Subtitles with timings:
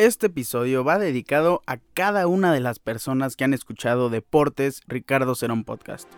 [0.00, 5.34] Este episodio va dedicado a cada una de las personas que han escuchado Deportes Ricardo
[5.34, 6.08] Cerón Podcast.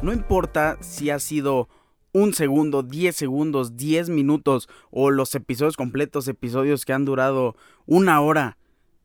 [0.00, 1.68] No importa si ha sido
[2.12, 8.20] un segundo, 10 segundos, 10 minutos o los episodios completos, episodios que han durado una
[8.20, 8.56] hora.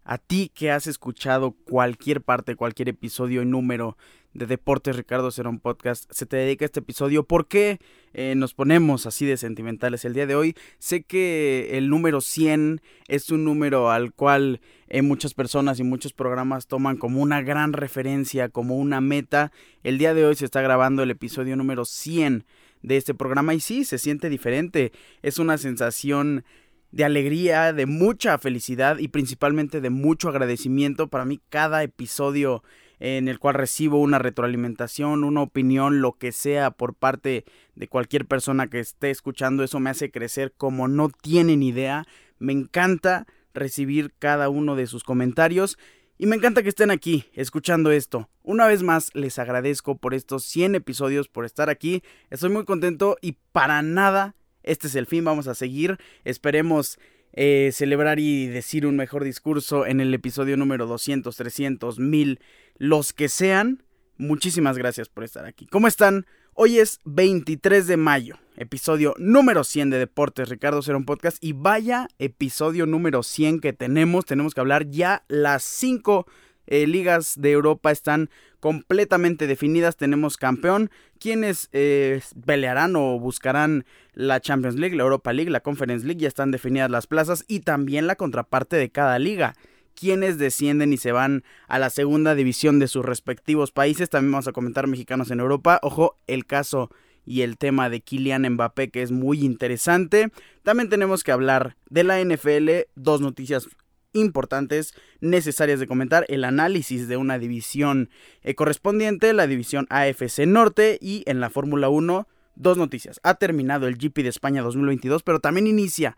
[0.05, 3.95] A ti que has escuchado cualquier parte, cualquier episodio y número
[4.33, 7.23] de Deportes Ricardo Cerón Podcast, se te dedica este episodio.
[7.23, 7.79] ¿Por qué
[8.13, 10.55] eh, nos ponemos así de sentimentales el día de hoy?
[10.79, 16.13] Sé que el número 100 es un número al cual eh, muchas personas y muchos
[16.13, 19.51] programas toman como una gran referencia, como una meta.
[19.83, 22.45] El día de hoy se está grabando el episodio número 100
[22.83, 24.91] de este programa y sí, se siente diferente.
[25.23, 26.45] Es una sensación
[26.91, 31.07] de alegría, de mucha felicidad y principalmente de mucho agradecimiento.
[31.07, 32.63] Para mí cada episodio
[32.99, 38.25] en el cual recibo una retroalimentación, una opinión, lo que sea por parte de cualquier
[38.25, 42.05] persona que esté escuchando, eso me hace crecer como no tienen idea.
[42.37, 45.77] Me encanta recibir cada uno de sus comentarios
[46.23, 48.29] y me encanta que estén aquí, escuchando esto.
[48.43, 52.01] Una vez más, les agradezco por estos 100 episodios, por estar aquí.
[52.29, 55.97] Estoy muy contento y para nada, este es el fin, vamos a seguir.
[56.23, 56.97] Esperemos
[57.33, 62.39] eh, celebrar y decir un mejor discurso en el episodio número 200, 300, 1000,
[62.77, 63.83] los que sean.
[64.15, 65.67] Muchísimas gracias por estar aquí.
[65.67, 66.25] ¿Cómo están?
[66.53, 72.07] Hoy es 23 de mayo, episodio número 100 de Deportes Ricardo Cerón Podcast y vaya
[72.19, 76.25] episodio número 100 que tenemos, tenemos que hablar ya las 5
[76.65, 80.89] eh, ligas de Europa están completamente definidas, tenemos campeón,
[81.19, 86.29] quienes eh, pelearán o buscarán la Champions League, la Europa League, la Conference League, ya
[86.29, 89.55] están definidas las plazas y también la contraparte de cada liga.
[89.95, 94.09] Quienes descienden y se van a la segunda división de sus respectivos países.
[94.09, 95.79] También vamos a comentar mexicanos en Europa.
[95.83, 96.89] Ojo, el caso
[97.25, 100.31] y el tema de Kylian Mbappé que es muy interesante.
[100.63, 103.67] También tenemos que hablar de la NFL, dos noticias
[104.13, 108.09] importantes necesarias de comentar, el análisis de una división
[108.41, 113.19] eh, correspondiente, la división AFC Norte y en la Fórmula 1, dos noticias.
[113.23, 116.15] Ha terminado el GP de España 2022, pero también inicia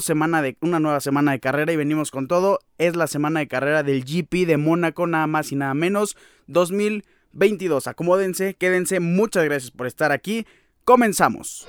[0.00, 2.60] semana de, una nueva semana de carrera y venimos con todo.
[2.78, 7.15] Es la semana de carrera del GP de Mónaco, nada más y nada menos, 2022.
[7.86, 10.46] Acomódense, quédense, muchas gracias por estar aquí.
[10.84, 11.68] Comenzamos.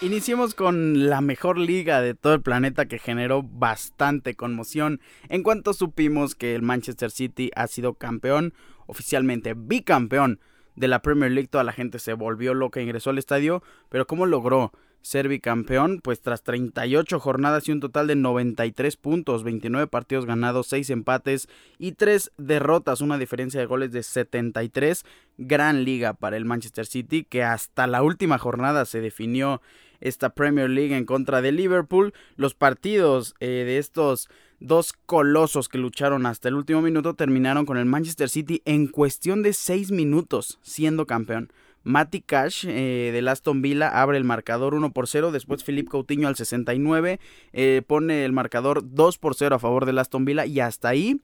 [0.00, 5.74] Iniciemos con la mejor liga de todo el planeta que generó bastante conmoción en cuanto
[5.74, 8.54] supimos que el Manchester City ha sido campeón,
[8.86, 10.40] oficialmente bicampeón
[10.76, 11.48] de la Premier League.
[11.48, 14.72] Toda la gente se volvió loca, ingresó al estadio, pero ¿cómo logró
[15.02, 20.66] ser bicampeón, pues tras 38 jornadas y un total de 93 puntos, 29 partidos ganados,
[20.68, 25.04] 6 empates y 3 derrotas, una diferencia de goles de 73,
[25.38, 29.60] gran liga para el Manchester City que hasta la última jornada se definió
[30.00, 32.12] esta Premier League en contra de Liverpool.
[32.36, 34.28] Los partidos eh, de estos
[34.58, 39.42] dos colosos que lucharon hasta el último minuto terminaron con el Manchester City en cuestión
[39.42, 41.52] de 6 minutos siendo campeón.
[41.82, 45.32] Matty Cash eh, del Aston Villa abre el marcador 1 por 0.
[45.32, 47.20] Después Philippe Coutinho al 69
[47.52, 50.46] eh, pone el marcador 2 por 0 a favor del Aston Villa.
[50.46, 51.20] Y hasta ahí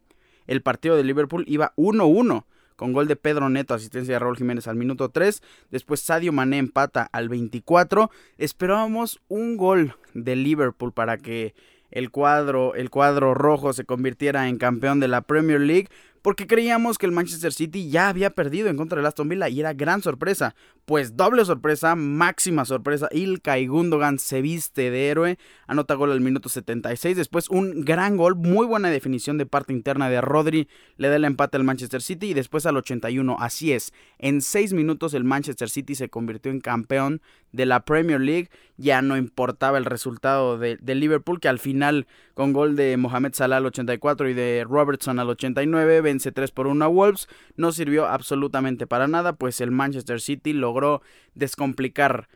[0.47, 2.45] el partido de Liverpool iba 1-1
[2.77, 5.43] con gol de Pedro Neto, asistencia de Raúl Jiménez al minuto 3.
[5.71, 8.11] Después Sadio Mané empata al 24.
[8.39, 11.55] Esperábamos un gol de Liverpool para que
[11.91, 15.89] el cuadro, el cuadro rojo se convirtiera en campeón de la Premier League,
[16.27, 19.61] porque creíamos que el Manchester City ya había perdido en contra del Aston Villa y
[19.61, 20.57] era gran sorpresa.
[20.85, 25.39] Pues doble sorpresa, máxima sorpresa, Ilkay Gundogan se viste de héroe,
[25.69, 30.09] anota gol al minuto 76, después un gran gol, muy buena definición de parte interna
[30.09, 33.93] de Rodri, le da el empate al Manchester City y después al 81, así es,
[34.19, 37.21] en 6 minutos el Manchester City se convirtió en campeón
[37.51, 42.07] de la Premier League, ya no importaba el resultado de, de Liverpool que al final
[42.35, 46.67] con gol de Mohamed Salah al 84 y de Robertson al 89 vence 3 por
[46.67, 51.03] 1 a Wolves, no sirvió absolutamente para nada, pues el Manchester City logró
[51.35, 52.29] descomplicar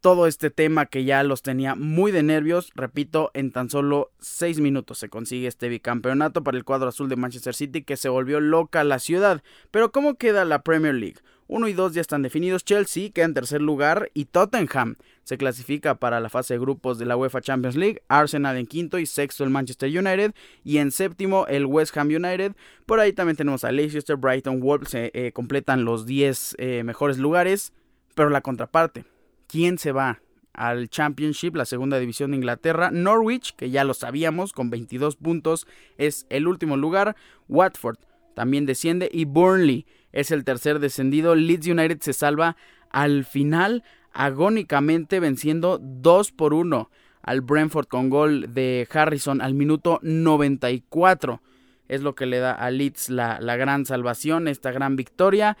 [0.00, 2.70] todo este tema que ya los tenía muy de nervios.
[2.74, 7.16] Repito, en tan solo 6 minutos se consigue este bicampeonato para el cuadro azul de
[7.16, 9.42] Manchester City que se volvió loca la ciudad.
[9.70, 11.18] Pero ¿cómo queda la Premier League?
[11.48, 12.64] 1 y 2 ya están definidos.
[12.64, 17.06] Chelsea queda en tercer lugar y Tottenham se clasifica para la fase de grupos de
[17.06, 18.02] la UEFA Champions League.
[18.08, 20.34] Arsenal en quinto y sexto el Manchester United.
[20.62, 22.54] Y en séptimo el West Ham United.
[22.86, 24.90] Por ahí también tenemos a Leicester, Brighton, Wolves.
[24.90, 27.72] Se eh, completan los 10 eh, mejores lugares.
[28.14, 29.04] Pero la contraparte.
[29.46, 30.20] ¿Quién se va
[30.58, 32.90] al Championship, la segunda división de Inglaterra.
[32.90, 35.68] Norwich, que ya lo sabíamos, con 22 puntos,
[35.98, 37.14] es el último lugar.
[37.48, 37.98] Watford
[38.34, 39.86] también desciende y Burnley
[40.18, 41.36] es el tercer descendido.
[41.36, 42.56] Leeds United se salva
[42.90, 46.90] al final agónicamente venciendo 2 por 1
[47.22, 51.40] al Brentford con gol de Harrison al minuto 94.
[51.86, 55.56] Es lo que le da a Leeds la, la gran salvación, esta gran victoria.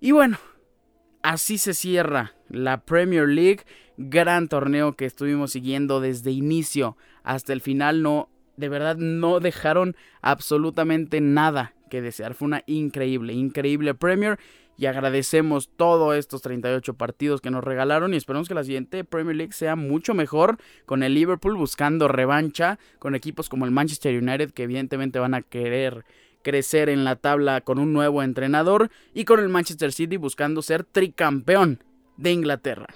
[0.00, 0.36] Y bueno,
[1.22, 3.62] así se cierra la Premier League,
[3.96, 8.02] gran torneo que estuvimos siguiendo desde inicio hasta el final.
[8.02, 12.34] No, de verdad no dejaron absolutamente nada que desear.
[12.34, 14.38] Fue una increíble, increíble Premier
[14.76, 19.36] y agradecemos todos estos 38 partidos que nos regalaron y esperamos que la siguiente Premier
[19.36, 24.52] League sea mucho mejor con el Liverpool buscando revancha con equipos como el Manchester United
[24.52, 26.04] que evidentemente van a querer
[26.42, 30.84] crecer en la tabla con un nuevo entrenador y con el Manchester City buscando ser
[30.84, 31.82] tricampeón
[32.16, 32.86] de Inglaterra.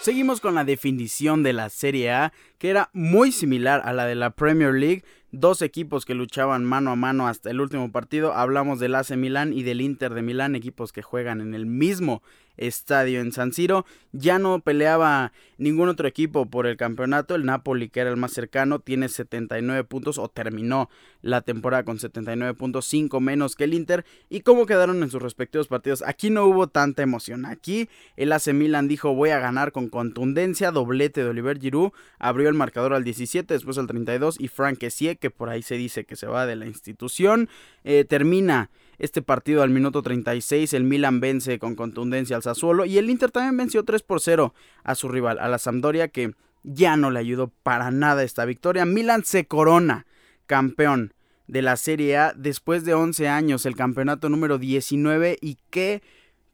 [0.00, 4.14] Seguimos con la definición de la Serie A, que era muy similar a la de
[4.14, 8.34] la Premier League, dos equipos que luchaban mano a mano hasta el último partido.
[8.34, 12.22] Hablamos del AC Milán y del Inter de Milán, equipos que juegan en el mismo
[12.60, 13.84] estadio en San Siro.
[14.12, 17.34] Ya no peleaba ningún otro equipo por el campeonato.
[17.34, 20.88] El Napoli, que era el más cercano, tiene 79 puntos o terminó
[21.22, 24.04] la temporada con 79 puntos, 5 menos que el Inter.
[24.28, 26.02] ¿Y cómo quedaron en sus respectivos partidos?
[26.06, 27.46] Aquí no hubo tanta emoción.
[27.46, 31.92] Aquí el AC Milan dijo voy a ganar con contundencia, doblete de Oliver Giroud.
[32.18, 35.76] Abrió el marcador al 17, después al 32 y Frank Kessie, que por ahí se
[35.76, 37.48] dice que se va de la institución,
[37.84, 38.70] eh, termina
[39.00, 40.72] este partido al minuto 36.
[40.74, 44.54] El Milan vence con contundencia al Sassuolo y el Inter también venció 3 por 0
[44.84, 48.84] a su rival, a la Sampdoria, que ya no le ayudó para nada esta victoria.
[48.84, 50.06] Milan se corona
[50.46, 51.14] campeón
[51.46, 56.02] de la Serie A después de 11 años, el campeonato número 19 y qué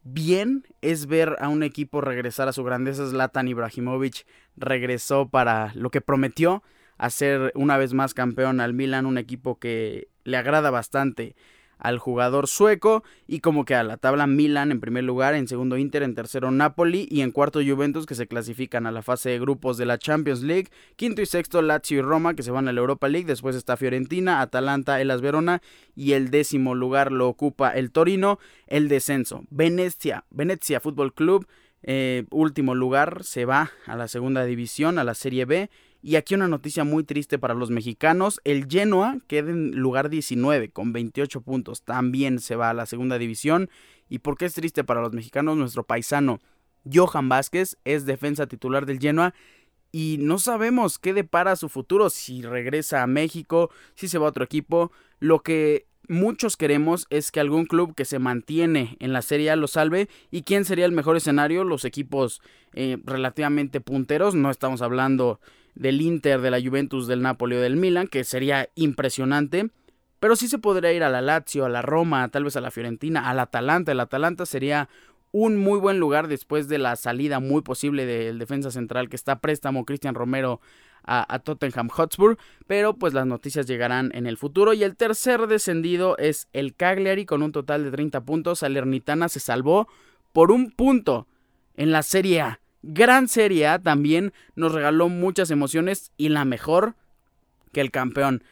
[0.04, 3.08] bien es ver a un equipo regresar a su grandeza.
[3.08, 4.24] Zlatan Ibrahimovic
[4.56, 6.62] regresó para lo que prometió
[6.96, 11.34] hacer una vez más campeón al Milan, un equipo que le agrada bastante
[11.78, 15.76] al jugador sueco y como que a la tabla Milan en primer lugar, en segundo
[15.76, 19.38] Inter, en tercero Napoli y en cuarto Juventus que se clasifican a la fase de
[19.38, 22.72] grupos de la Champions League, quinto y sexto Lazio y Roma que se van a
[22.72, 25.62] la Europa League, después está Fiorentina, Atalanta, Elas Verona
[25.94, 31.46] y el décimo lugar lo ocupa el Torino, el descenso, Venecia, Venezia Fútbol Club,
[31.82, 35.70] eh, último lugar, se va a la segunda división, a la Serie B
[36.02, 38.40] y aquí una noticia muy triste para los mexicanos.
[38.44, 41.82] El Genoa queda en lugar 19 con 28 puntos.
[41.82, 43.70] También se va a la segunda división.
[44.08, 45.56] ¿Y por qué es triste para los mexicanos?
[45.56, 46.40] Nuestro paisano
[46.92, 49.34] Johan Vázquez es defensa titular del Genoa.
[49.90, 52.10] Y no sabemos qué depara su futuro.
[52.10, 54.92] Si regresa a México, si se va a otro equipo.
[55.18, 59.56] Lo que muchos queremos es que algún club que se mantiene en la Serie A
[59.56, 60.08] lo salve.
[60.30, 61.64] ¿Y quién sería el mejor escenario?
[61.64, 62.42] Los equipos
[62.74, 64.34] eh, relativamente punteros.
[64.34, 65.40] No estamos hablando
[65.76, 69.70] del Inter, de la Juventus, del Napoli o del Milan, que sería impresionante.
[70.18, 72.70] Pero sí se podría ir a la Lazio, a la Roma, tal vez a la
[72.70, 73.92] Fiorentina, al Atalanta.
[73.92, 74.88] El Atalanta sería
[75.32, 79.32] un muy buen lugar después de la salida muy posible del defensa central que está
[79.32, 80.60] a préstamo Cristian Romero
[81.04, 85.46] a, a, Tottenham Hotspur, pero pues las noticias llegarán en el futuro y el tercer
[85.46, 89.88] descendido es el Cagliari con un total de 30 puntos, Salernitana se salvó
[90.32, 91.28] por un punto
[91.76, 96.94] en la Serie A gran Serie también nos regaló muchas emociones y la mejor
[97.72, 98.42] que el campeón.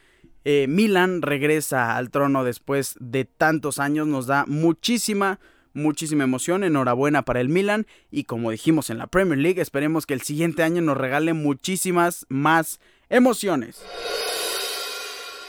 [0.43, 5.39] Eh, Milan regresa al trono después de tantos años, nos da muchísima,
[5.73, 6.63] muchísima emoción.
[6.63, 10.61] Enhorabuena para el Milan y como dijimos en la Premier League, esperemos que el siguiente
[10.61, 12.79] año nos regale muchísimas más
[13.09, 13.83] emociones.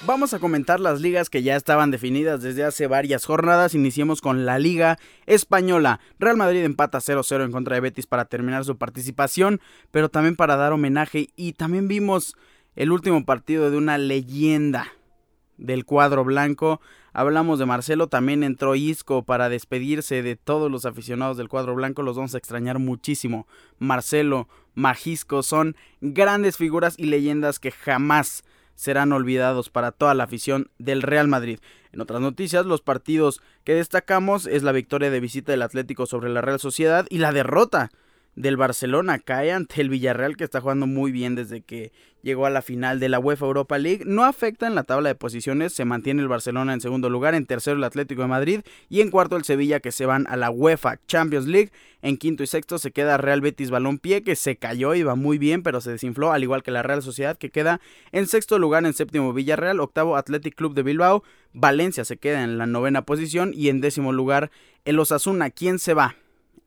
[0.04, 3.74] Vamos a comentar las ligas que ya estaban definidas desde hace varias jornadas.
[3.74, 6.00] Iniciemos con la Liga Española.
[6.18, 9.60] Real Madrid empata 0-0 en contra de Betis para terminar su participación,
[9.90, 11.30] pero también para dar homenaje.
[11.34, 12.36] Y también vimos
[12.76, 14.92] el último partido de una leyenda
[15.56, 16.82] del cuadro blanco.
[17.14, 22.02] Hablamos de Marcelo, también entró Isco para despedirse de todos los aficionados del cuadro blanco.
[22.02, 23.48] Los vamos a extrañar muchísimo.
[23.78, 28.44] Marcelo, Majisco son grandes figuras y leyendas que jamás
[28.76, 31.58] serán olvidados para toda la afición del Real Madrid.
[31.92, 36.30] En otras noticias, los partidos que destacamos es la victoria de visita del Atlético sobre
[36.30, 37.90] la Real Sociedad y la derrota
[38.36, 41.90] del Barcelona cae ante el Villarreal que está jugando muy bien desde que
[42.22, 44.04] llegó a la final de la UEFA Europa League.
[44.04, 47.46] No afecta en la tabla de posiciones, se mantiene el Barcelona en segundo lugar, en
[47.46, 50.50] tercero el Atlético de Madrid y en cuarto el Sevilla que se van a la
[50.50, 51.70] UEFA Champions League.
[52.02, 55.62] En quinto y sexto se queda Real Betis Balompié que se cayó, iba muy bien
[55.62, 57.80] pero se desinfló, al igual que la Real Sociedad que queda
[58.12, 61.24] en sexto lugar, en séptimo Villarreal, octavo Athletic Club de Bilbao,
[61.54, 64.50] Valencia se queda en la novena posición y en décimo lugar
[64.84, 65.48] el Osasuna.
[65.50, 66.16] ¿Quién se va?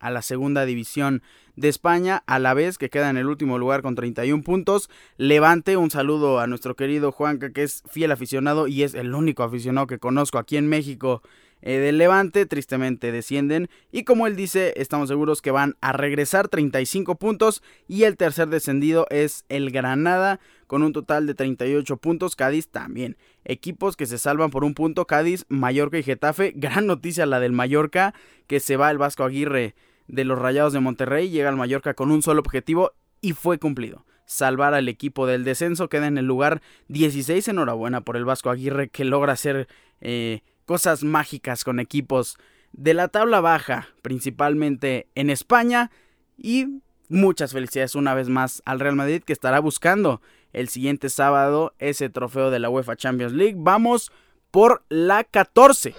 [0.00, 1.22] A la segunda división
[1.56, 4.90] de España, a la vez que queda en el último lugar con 31 puntos.
[5.16, 9.42] Levante, un saludo a nuestro querido Juanca, que es fiel aficionado y es el único
[9.42, 11.22] aficionado que conozco aquí en México.
[11.62, 13.68] Eh, del Levante, tristemente descienden.
[13.92, 17.62] Y como él dice, estamos seguros que van a regresar 35 puntos.
[17.86, 23.16] Y el tercer descendido es el Granada con un total de 38 puntos, Cádiz también.
[23.44, 27.52] Equipos que se salvan por un punto, Cádiz, Mallorca y Getafe, gran noticia la del
[27.52, 28.14] Mallorca,
[28.46, 29.74] que se va el Vasco Aguirre
[30.10, 34.04] de los Rayados de Monterrey, llega al Mallorca con un solo objetivo y fue cumplido
[34.26, 35.88] salvar al equipo del descenso.
[35.88, 37.48] Queda en el lugar 16.
[37.48, 39.68] Enhorabuena por el Vasco Aguirre que logra hacer
[40.00, 42.38] eh, cosas mágicas con equipos
[42.72, 45.90] de la tabla baja, principalmente en España.
[46.38, 51.74] Y muchas felicidades una vez más al Real Madrid que estará buscando el siguiente sábado
[51.78, 53.56] ese trofeo de la UEFA Champions League.
[53.58, 54.12] Vamos
[54.50, 55.94] por la 14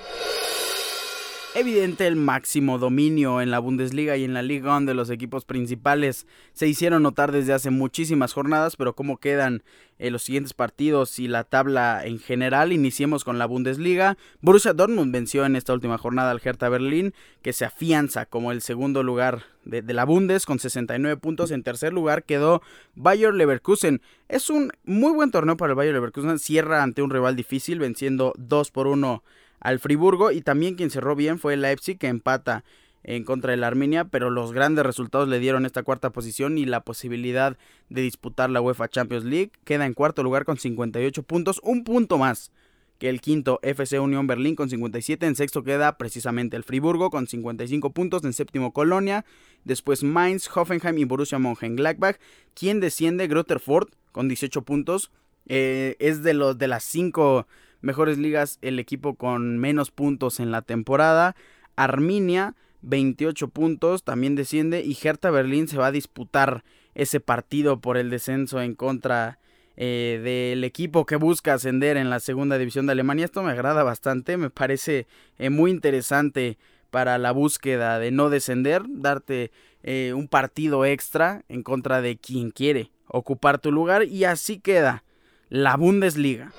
[1.53, 5.43] evidente el máximo dominio en la Bundesliga y en la Liga 1 de los equipos
[5.43, 9.63] principales se hicieron notar desde hace muchísimas jornadas, pero cómo quedan
[9.99, 12.71] eh, los siguientes partidos y la tabla en general.
[12.71, 14.17] Iniciemos con la Bundesliga.
[14.41, 18.61] Borussia Dortmund venció en esta última jornada al Hertha Berlín, que se afianza como el
[18.61, 21.51] segundo lugar de, de la Bundes con 69 puntos.
[21.51, 22.61] En tercer lugar quedó
[22.95, 24.01] Bayer Leverkusen.
[24.29, 26.39] Es un muy buen torneo para el Bayer Leverkusen.
[26.39, 29.21] Cierra ante un rival difícil, venciendo 2 por 1
[29.61, 32.65] al Friburgo y también quien cerró bien fue el Leipzig que empata
[33.03, 36.81] en contra del Arminia, pero los grandes resultados le dieron esta cuarta posición y la
[36.81, 37.57] posibilidad
[37.89, 39.51] de disputar la UEFA Champions League.
[39.63, 42.51] Queda en cuarto lugar con 58 puntos, un punto más
[42.99, 47.25] que el quinto FC Unión Berlín con 57, en sexto queda precisamente el Friburgo con
[47.25, 49.25] 55 puntos, en séptimo Colonia,
[49.63, 52.17] después Mainz, Hoffenheim y Borussia Mönchengladbach,
[52.53, 55.11] quien desciende Grotterford con 18 puntos,
[55.47, 57.47] eh, es de los de las cinco
[57.81, 61.35] mejores ligas el equipo con menos puntos en la temporada.
[61.75, 64.81] Arminia, 28 puntos, también desciende.
[64.81, 66.63] Y Hertha Berlín se va a disputar
[66.95, 69.39] ese partido por el descenso en contra
[69.77, 73.25] eh, del equipo que busca ascender en la segunda división de Alemania.
[73.25, 75.07] Esto me agrada bastante, me parece
[75.37, 76.57] eh, muy interesante
[76.89, 79.51] para la búsqueda de no descender, darte
[79.83, 85.03] eh, un partido extra en contra de quien quiere ocupar tu lugar y así queda
[85.49, 86.51] la Bundesliga.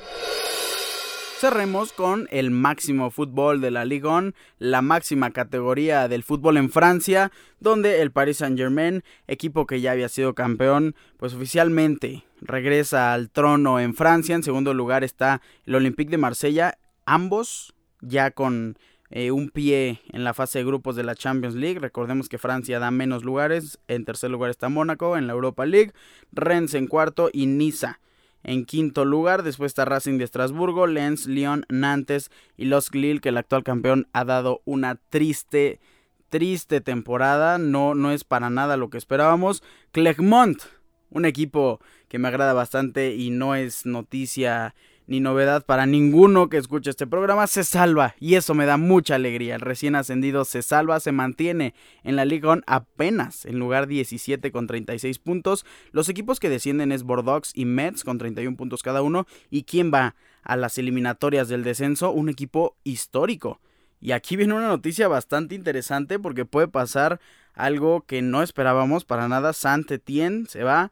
[1.43, 4.31] Cerremos con el máximo fútbol de la Ligue 1,
[4.61, 10.09] la máxima categoría del fútbol en Francia, donde el Paris Saint-Germain, equipo que ya había
[10.09, 14.37] sido campeón, pues oficialmente regresa al trono en Francia.
[14.37, 18.79] En segundo lugar está el Olympique de Marsella, ambos ya con
[19.11, 21.81] eh, un pie en la fase de grupos de la Champions League.
[21.81, 23.81] Recordemos que Francia da menos lugares.
[23.89, 25.93] En tercer lugar está Mónaco en la Europa League.
[26.31, 27.99] Rennes en cuarto y Niza
[28.43, 29.43] en quinto lugar.
[29.43, 34.09] Después está Racing de Estrasburgo, Lens, Lyon, Nantes y Los Lille, que el actual campeón
[34.13, 35.81] ha dado una triste,
[36.29, 37.59] triste temporada.
[37.59, 39.63] No, no es para nada lo que esperábamos.
[39.93, 40.63] Clermont,
[41.11, 44.75] un equipo que me agrada bastante y no es noticia
[45.07, 49.15] ni novedad para ninguno que escuche este programa, se salva y eso me da mucha
[49.15, 49.55] alegría.
[49.55, 54.67] El recién ascendido se salva, se mantiene en la Liga apenas en lugar 17 con
[54.67, 55.65] 36 puntos.
[55.93, 59.27] Los equipos que descienden es Bordeaux y Mets con 31 puntos cada uno.
[59.51, 62.11] ¿Y quién va a las eliminatorias del descenso?
[62.11, 63.61] Un equipo histórico.
[64.01, 67.21] Y aquí viene una noticia bastante interesante porque puede pasar
[67.55, 69.53] algo que no esperábamos para nada.
[69.53, 70.91] Saint-Étienne se va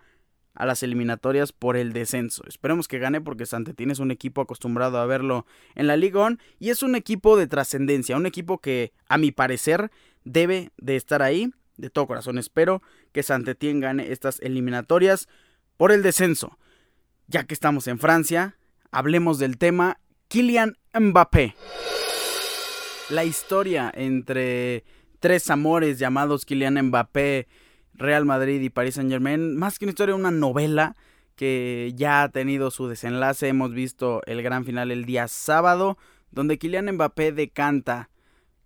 [0.55, 2.43] a las eliminatorias por el descenso.
[2.47, 6.71] Esperemos que gane porque Santetín es un equipo acostumbrado a verlo en la Liga y
[6.71, 9.91] es un equipo de trascendencia, un equipo que a mi parecer
[10.25, 11.53] debe de estar ahí.
[11.77, 15.29] De todo corazón espero que Santetien gane estas eliminatorias
[15.77, 16.59] por el descenso.
[17.27, 18.59] Ya que estamos en Francia,
[18.91, 21.55] hablemos del tema Kylian Mbappé.
[23.09, 24.85] La historia entre
[25.21, 27.49] tres amores llamados Kylian Mbappé
[28.01, 30.97] Real Madrid y Paris Saint Germain, más que una historia, una novela
[31.37, 33.49] que ya ha tenido su desenlace.
[33.49, 35.99] Hemos visto el gran final el día sábado,
[36.31, 38.09] donde Kylian Mbappé decanta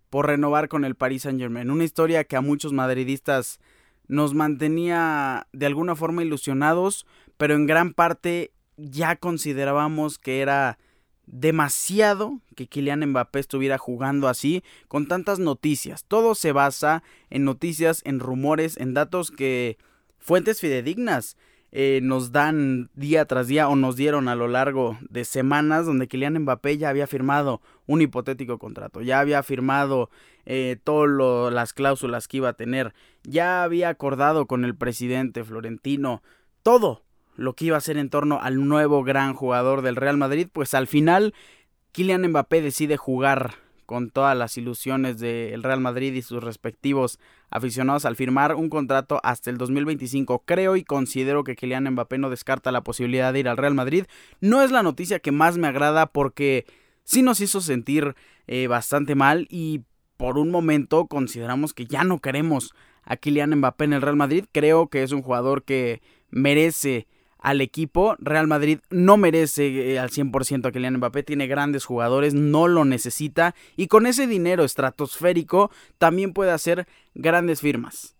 [0.09, 1.69] por renovar con el Paris Saint Germain.
[1.69, 3.59] Una historia que a muchos madridistas
[4.07, 7.05] nos mantenía de alguna forma ilusionados,
[7.37, 10.77] pero en gran parte ya considerábamos que era
[11.27, 16.03] demasiado que Kylian Mbappé estuviera jugando así con tantas noticias.
[16.05, 19.77] Todo se basa en noticias, en rumores, en datos que
[20.19, 21.37] fuentes fidedignas
[21.77, 26.07] eh, nos dan día tras día o nos dieron a lo largo de semanas donde
[26.07, 30.09] Kylian Mbappé ya había firmado un hipotético contrato, ya había firmado
[30.45, 36.23] eh, todas las cláusulas que iba a tener, ya había acordado con el presidente Florentino,
[36.63, 37.03] todo,
[37.35, 40.73] lo que iba a ser en torno al nuevo gran jugador del Real Madrid, pues
[40.73, 41.33] al final
[41.91, 48.05] Kylian Mbappé decide jugar con todas las ilusiones del Real Madrid y sus respectivos aficionados
[48.05, 50.43] al firmar un contrato hasta el 2025.
[50.45, 54.05] Creo y considero que Kylian Mbappé no descarta la posibilidad de ir al Real Madrid.
[54.41, 56.65] No es la noticia que más me agrada porque
[57.03, 58.15] sí nos hizo sentir
[58.47, 59.81] eh, bastante mal y
[60.17, 62.73] por un momento consideramos que ya no queremos
[63.03, 64.45] a Kylian Mbappé en el Real Madrid.
[64.51, 67.07] Creo que es un jugador que merece
[67.45, 68.15] al equipo.
[68.17, 72.85] Real Madrid no merece eh, al 100% a Kylian Mbappé, tiene grandes jugadores, no lo
[72.85, 78.15] necesita y con ese dinero estratosférico también puede hacer grandes firmas.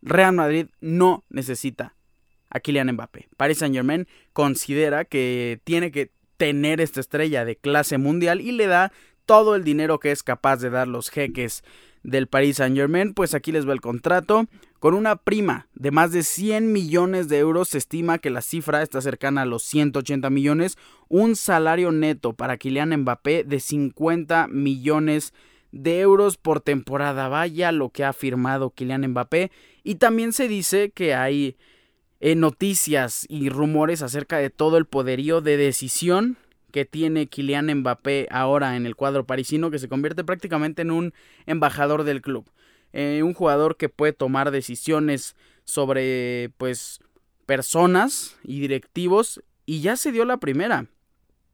[0.00, 1.96] Real Madrid no necesita
[2.50, 3.28] a Kylian Mbappé.
[3.36, 8.92] Paris Saint-Germain considera que tiene que tener esta estrella de clase mundial y le da
[9.26, 11.64] todo el dinero que es capaz de dar los jeques
[12.02, 14.46] del Paris Saint Germain, pues aquí les va el contrato.
[14.78, 18.82] Con una prima de más de 100 millones de euros, se estima que la cifra
[18.82, 20.76] está cercana a los 180 millones.
[21.08, 25.34] Un salario neto para Kylian Mbappé de 50 millones
[25.72, 27.28] de euros por temporada.
[27.28, 29.50] Vaya lo que ha firmado Kylian Mbappé.
[29.82, 31.56] Y también se dice que hay
[32.20, 36.36] eh, noticias y rumores acerca de todo el poderío de decisión
[36.70, 41.14] que tiene Kylian Mbappé ahora en el cuadro parisino, que se convierte prácticamente en un
[41.46, 42.50] embajador del club.
[42.92, 47.00] Eh, un jugador que puede tomar decisiones sobre pues
[47.46, 50.86] personas y directivos y ya se dio la primera.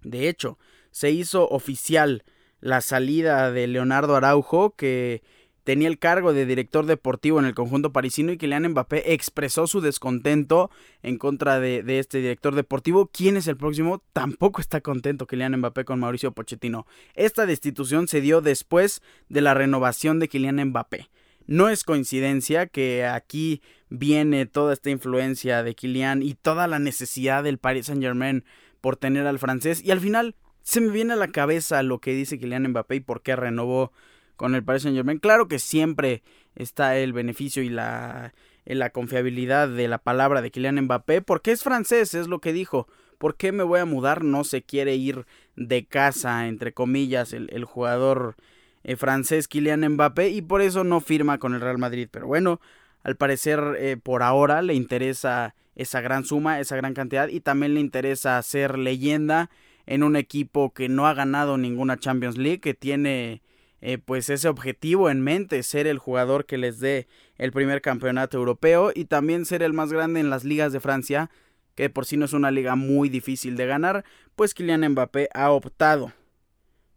[0.02, 0.58] De hecho,
[0.90, 2.24] se hizo oficial
[2.60, 5.22] la salida de Leonardo Araujo que
[5.64, 9.80] tenía el cargo de director deportivo en el conjunto parisino y Kylian Mbappé expresó su
[9.80, 10.70] descontento
[11.02, 13.10] en contra de, este director deportivo.
[13.12, 14.02] ¿Quién es el próximo?
[14.12, 16.86] Tampoco está contento Kylian Mbappé con Mauricio Pochettino.
[17.14, 21.08] Esta destitución se dio después de la renovación de Kylian Mbappé.
[21.46, 27.42] No es coincidencia que aquí viene toda esta influencia de Kylian y toda la necesidad
[27.42, 28.44] del Paris Saint Germain
[28.80, 32.14] por tener al francés y al final se me viene a la cabeza lo que
[32.14, 33.92] dice Kylian Mbappé y por qué renovó
[34.36, 35.18] con el Paris Saint Germain.
[35.18, 36.22] Claro que siempre
[36.54, 41.62] está el beneficio y la, la confiabilidad de la palabra de Kylian Mbappé, porque es
[41.62, 42.86] francés, es lo que dijo.
[43.18, 44.24] ¿Por qué me voy a mudar?
[44.24, 45.26] No se quiere ir
[45.56, 48.36] de casa, entre comillas, el, jugador
[48.82, 52.08] eh, francés Kylian Mbappé y por eso no firma con el Real Madrid.
[52.10, 52.60] Pero bueno,
[53.02, 57.74] al parecer eh, por ahora le interesa esa gran suma, esa gran cantidad y también
[57.74, 59.50] le interesa ser leyenda
[59.86, 63.42] en un equipo que no ha ganado ninguna Champions League, que tiene
[63.86, 68.38] eh, pues ese objetivo en mente, ser el jugador que les dé el primer campeonato
[68.38, 71.30] europeo y también ser el más grande en las ligas de Francia,
[71.74, 75.50] que por sí no es una liga muy difícil de ganar, pues Kylian Mbappé ha
[75.50, 76.14] optado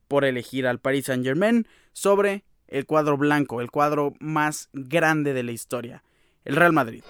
[0.07, 5.43] por elegir al Paris Saint Germain sobre el cuadro blanco, el cuadro más grande de
[5.43, 6.05] la historia,
[6.45, 7.03] el Real Madrid.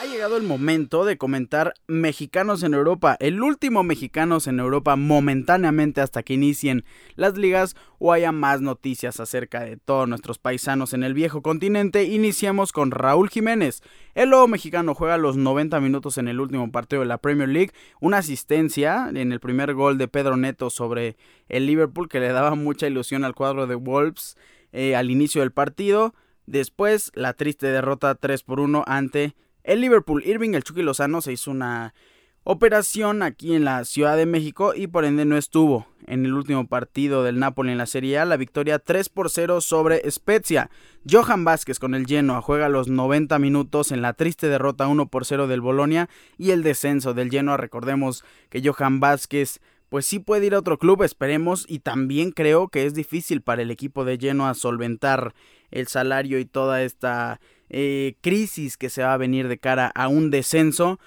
[0.00, 6.00] Ha llegado el momento de comentar Mexicanos en Europa, el último Mexicanos en Europa momentáneamente
[6.00, 6.84] hasta que inicien
[7.16, 12.04] las ligas o haya más noticias acerca de todos nuestros paisanos en el viejo continente.
[12.04, 13.82] Iniciamos con Raúl Jiménez.
[14.14, 17.72] El nuevo mexicano juega los 90 minutos en el último partido de la Premier League,
[18.00, 21.16] una asistencia en el primer gol de Pedro Neto sobre
[21.48, 24.36] el Liverpool que le daba mucha ilusión al cuadro de Wolves
[24.70, 26.14] eh, al inicio del partido.
[26.46, 29.34] Después la triste derrota 3 por 1 ante
[29.68, 31.92] el Liverpool, Irving el Chucky Lozano se hizo una
[32.42, 36.66] operación aquí en la Ciudad de México y por ende no estuvo en el último
[36.66, 40.70] partido del Napoli en la Serie A, la victoria 3 por 0 sobre Spezia.
[41.08, 45.26] Johan Vázquez con el Genoa juega los 90 minutos en la triste derrota 1 por
[45.26, 47.58] 0 del Bolonia y el descenso del Genoa.
[47.58, 52.68] Recordemos que Johan Vázquez pues sí puede ir a otro club, esperemos, y también creo
[52.68, 55.34] que es difícil para el equipo de Genoa solventar
[55.70, 60.08] el salario y toda esta eh, crisis que se va a venir de cara a
[60.08, 60.98] un descenso.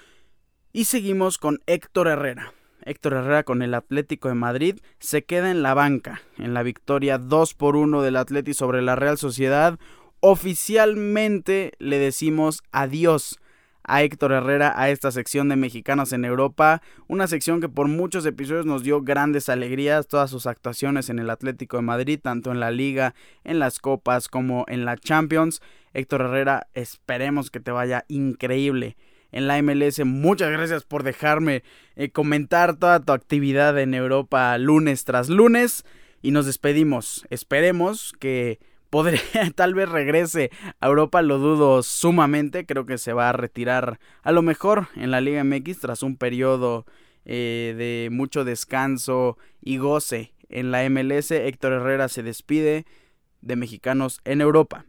[0.72, 2.54] Y seguimos con Héctor Herrera.
[2.84, 7.18] Héctor Herrera con el Atlético de Madrid se queda en la banca en la victoria
[7.18, 9.78] 2 por 1 del Atlético sobre la Real Sociedad.
[10.20, 13.38] Oficialmente le decimos adiós
[13.84, 18.26] a Héctor Herrera a esta sección de Mexicanos en Europa, una sección que por muchos
[18.26, 22.60] episodios nos dio grandes alegrías, todas sus actuaciones en el Atlético de Madrid, tanto en
[22.60, 23.14] la liga,
[23.44, 25.60] en las copas como en la Champions.
[25.94, 28.96] Héctor Herrera, esperemos que te vaya increíble
[29.32, 30.04] en la MLS.
[30.04, 31.62] Muchas gracias por dejarme
[31.96, 35.84] eh, comentar toda tu actividad en Europa lunes tras lunes
[36.20, 37.26] y nos despedimos.
[37.30, 38.60] Esperemos que
[38.92, 39.22] podría,
[39.56, 44.32] tal vez regrese a Europa, lo dudo sumamente, creo que se va a retirar a
[44.32, 46.84] lo mejor en la Liga MX tras un periodo
[47.24, 51.30] eh, de mucho descanso y goce en la MLS.
[51.30, 52.84] Héctor Herrera se despide
[53.40, 54.84] de mexicanos en Europa.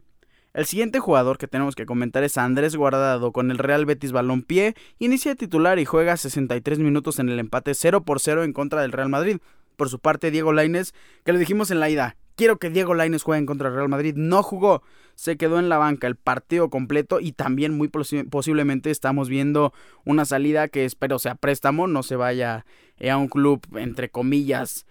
[0.52, 4.74] El siguiente jugador que tenemos que comentar es Andrés Guardado con el Real Betis Balompié,
[4.98, 8.92] inicia titular y juega 63 minutos en el empate 0 por 0 en contra del
[8.92, 9.38] Real Madrid.
[9.76, 13.22] por su parte Diego Laines, que lo dijimos en la ida, quiero que Diego Laines
[13.22, 14.82] juegue contra el Real Madrid, no jugó,
[15.14, 19.72] se quedó en la banca el partido completo y también muy posiblemente estamos viendo
[20.04, 22.66] una salida que espero sea préstamo, no se vaya
[22.98, 24.86] eh, a un club entre comillas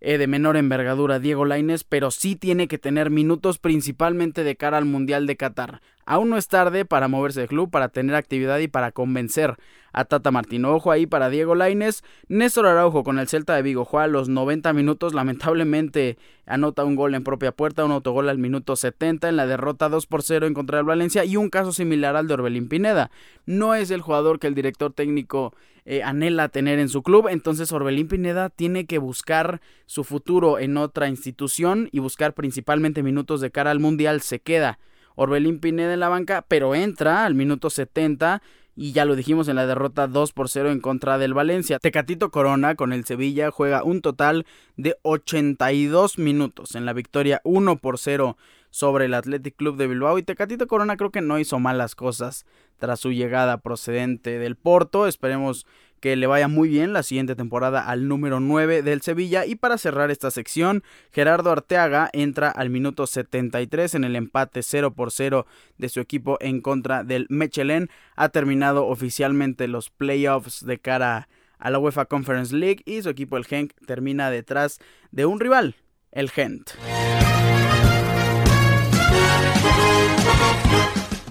[0.00, 4.78] eh, de menor envergadura Diego Laines, pero sí tiene que tener minutos principalmente de cara
[4.78, 5.80] al Mundial de Qatar.
[6.08, 9.56] Aún no es tarde para moverse de club, para tener actividad y para convencer
[9.92, 10.74] a Tata Martino.
[10.74, 12.02] Ojo ahí para Diego Laines.
[12.28, 15.12] Néstor Araujo con el Celta de Vigo juega a los 90 minutos.
[15.12, 16.16] Lamentablemente
[16.46, 20.06] anota un gol en propia puerta, un autogol al minuto 70 en la derrota 2
[20.06, 23.10] por 0 en contra del Valencia y un caso similar al de Orbelín Pineda.
[23.44, 27.70] No es el jugador que el director técnico eh, anhela tener en su club, entonces
[27.70, 33.50] Orbelín Pineda tiene que buscar su futuro en otra institución y buscar principalmente minutos de
[33.50, 34.22] cara al Mundial.
[34.22, 34.78] Se queda
[35.18, 38.40] Orbelín Pineda en la banca, pero entra al minuto 70
[38.76, 41.80] y ya lo dijimos en la derrota 2 por 0 en contra del Valencia.
[41.80, 47.78] Tecatito Corona con el Sevilla juega un total de 82 minutos en la victoria 1
[47.78, 48.36] por 0
[48.70, 52.46] sobre el Athletic Club de Bilbao y Tecatito Corona creo que no hizo malas cosas
[52.78, 55.08] tras su llegada procedente del Porto.
[55.08, 55.66] Esperemos
[56.00, 59.46] que le vaya muy bien la siguiente temporada al número 9 del Sevilla.
[59.46, 60.82] Y para cerrar esta sección,
[61.12, 66.38] Gerardo Arteaga entra al minuto 73 en el empate 0 por 0 de su equipo
[66.40, 67.90] en contra del Mechelen.
[68.16, 73.36] Ha terminado oficialmente los playoffs de cara a la UEFA Conference League y su equipo
[73.36, 74.78] el Genk termina detrás
[75.10, 75.74] de un rival,
[76.12, 76.70] el Gent.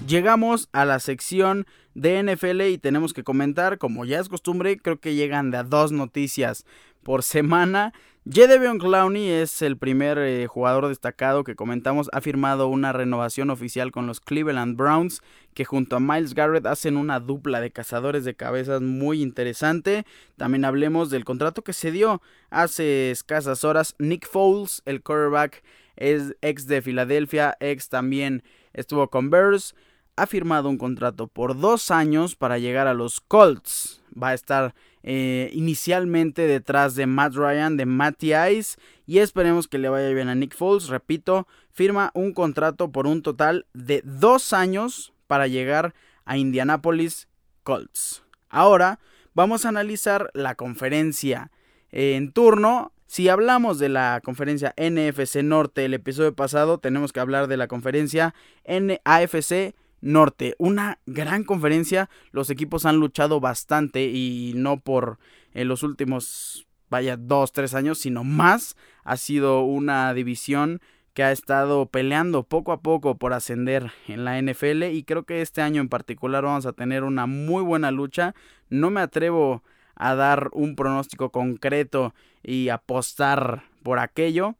[0.08, 5.02] Llegamos a la sección de NFL y tenemos que comentar, como ya es costumbre, creo
[5.02, 6.66] que llegan de a dos noticias
[7.04, 7.92] por semana.
[8.26, 12.10] Jedevion Clowney es el primer eh, jugador destacado que comentamos.
[12.14, 15.22] Ha firmado una renovación oficial con los Cleveland Browns,
[15.54, 20.06] que junto a Miles Garrett hacen una dupla de cazadores de cabezas muy interesante.
[20.38, 23.94] También hablemos del contrato que se dio hace escasas horas.
[24.00, 25.64] Nick Foles, el quarterback,
[25.98, 29.76] es ex de Filadelfia, ex también estuvo con Bears
[30.18, 34.02] ha firmado un contrato por dos años para llegar a los Colts.
[34.22, 38.78] Va a estar eh, inicialmente detrás de Matt Ryan, de Matty Ice.
[39.06, 40.88] Y esperemos que le vaya bien a Nick Foles.
[40.90, 45.94] Repito, firma un contrato por un total de dos años para llegar
[46.26, 47.28] a Indianapolis
[47.64, 48.24] Colts.
[48.50, 49.00] Ahora
[49.36, 51.52] vamos a analizar la conferencia
[51.92, 52.92] en turno.
[53.06, 57.68] Si hablamos de la conferencia NFC Norte el episodio pasado, tenemos que hablar de la
[57.68, 58.34] conferencia
[58.66, 60.56] NAFC Norte.
[60.58, 62.10] Una gran conferencia.
[62.32, 65.20] Los equipos han luchado bastante y no por
[65.54, 68.76] en eh, los últimos, vaya, dos, tres años, sino más.
[69.04, 70.82] Ha sido una división
[71.14, 75.42] que ha estado peleando poco a poco por ascender en la NFL y creo que
[75.42, 78.36] este año en particular vamos a tener una muy buena lucha.
[78.70, 79.64] No me atrevo
[79.96, 84.58] a dar un pronóstico concreto y apostar por aquello,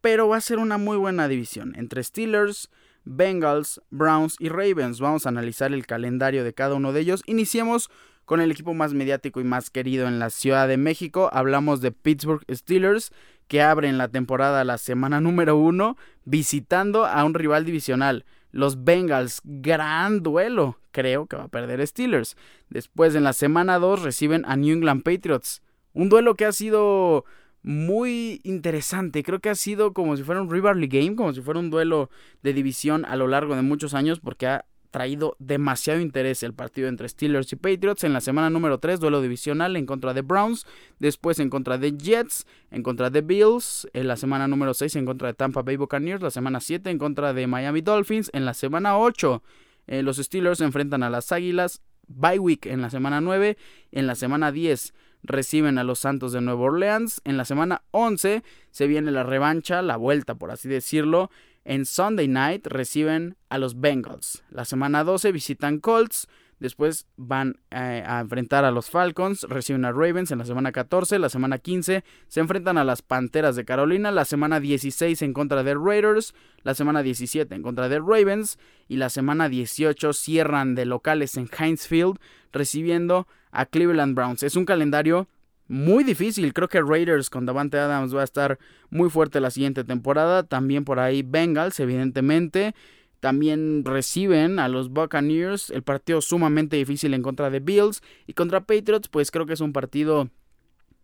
[0.00, 2.70] pero va a ser una muy buena división entre Steelers,
[3.04, 5.00] Bengals, Browns y Ravens.
[5.00, 7.22] Vamos a analizar el calendario de cada uno de ellos.
[7.26, 7.90] Iniciemos
[8.24, 11.30] con el equipo más mediático y más querido en la Ciudad de México.
[11.32, 13.12] Hablamos de Pittsburgh Steelers,
[13.48, 18.24] que abren la temporada la semana número uno visitando a un rival divisional.
[18.52, 20.78] Los Bengals, gran duelo.
[20.92, 22.36] Creo que va a perder Steelers.
[22.68, 25.62] Después en la semana 2 reciben a New England Patriots.
[25.92, 27.24] Un duelo que ha sido
[27.62, 29.22] muy interesante.
[29.22, 32.10] Creo que ha sido como si fuera un rivalry game, como si fuera un duelo
[32.42, 36.88] de división a lo largo de muchos años, porque ha traído demasiado interés el partido
[36.88, 38.04] entre Steelers y Patriots.
[38.04, 40.66] En la semana número 3, duelo divisional en contra de Browns,
[40.98, 45.06] después en contra de Jets, en contra de Bills, en la semana número 6 en
[45.06, 48.54] contra de Tampa Bay Buccaneers, la semana 7 en contra de Miami Dolphins, en la
[48.54, 49.42] semana 8
[49.86, 53.56] eh, los Steelers enfrentan a las Águilas, bye week en la semana 9,
[53.92, 57.20] en la semana 10 reciben a los Santos de Nueva Orleans.
[57.24, 61.30] En la semana 11 se viene la revancha, la vuelta por así decirlo.
[61.64, 64.42] En Sunday Night reciben a los Bengals.
[64.50, 66.26] La semana 12 visitan Colts.
[66.60, 71.18] Después van eh, a enfrentar a los Falcons, reciben a Ravens en la semana 14,
[71.18, 75.62] la semana 15 se enfrentan a las Panteras de Carolina, la semana 16 en contra
[75.62, 80.84] de Raiders, la semana 17 en contra de Ravens y la semana 18 cierran de
[80.84, 82.18] locales en Heinz Field
[82.52, 84.42] recibiendo a Cleveland Browns.
[84.42, 85.28] Es un calendario
[85.70, 86.52] muy difícil.
[86.52, 88.58] Creo que Raiders con Davante Adams va a estar
[88.90, 90.42] muy fuerte la siguiente temporada.
[90.42, 92.74] También por ahí Bengals, evidentemente.
[93.20, 95.70] También reciben a los Buccaneers.
[95.70, 98.02] El partido sumamente difícil en contra de Bills.
[98.26, 100.30] Y contra Patriots, pues creo que es un partido,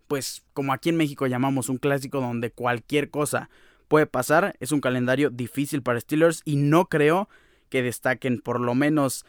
[0.08, 3.50] pues como aquí en México llamamos un clásico donde cualquier cosa
[3.86, 4.56] puede pasar.
[4.58, 7.28] Es un calendario difícil para Steelers y no creo
[7.68, 9.24] que destaquen por lo menos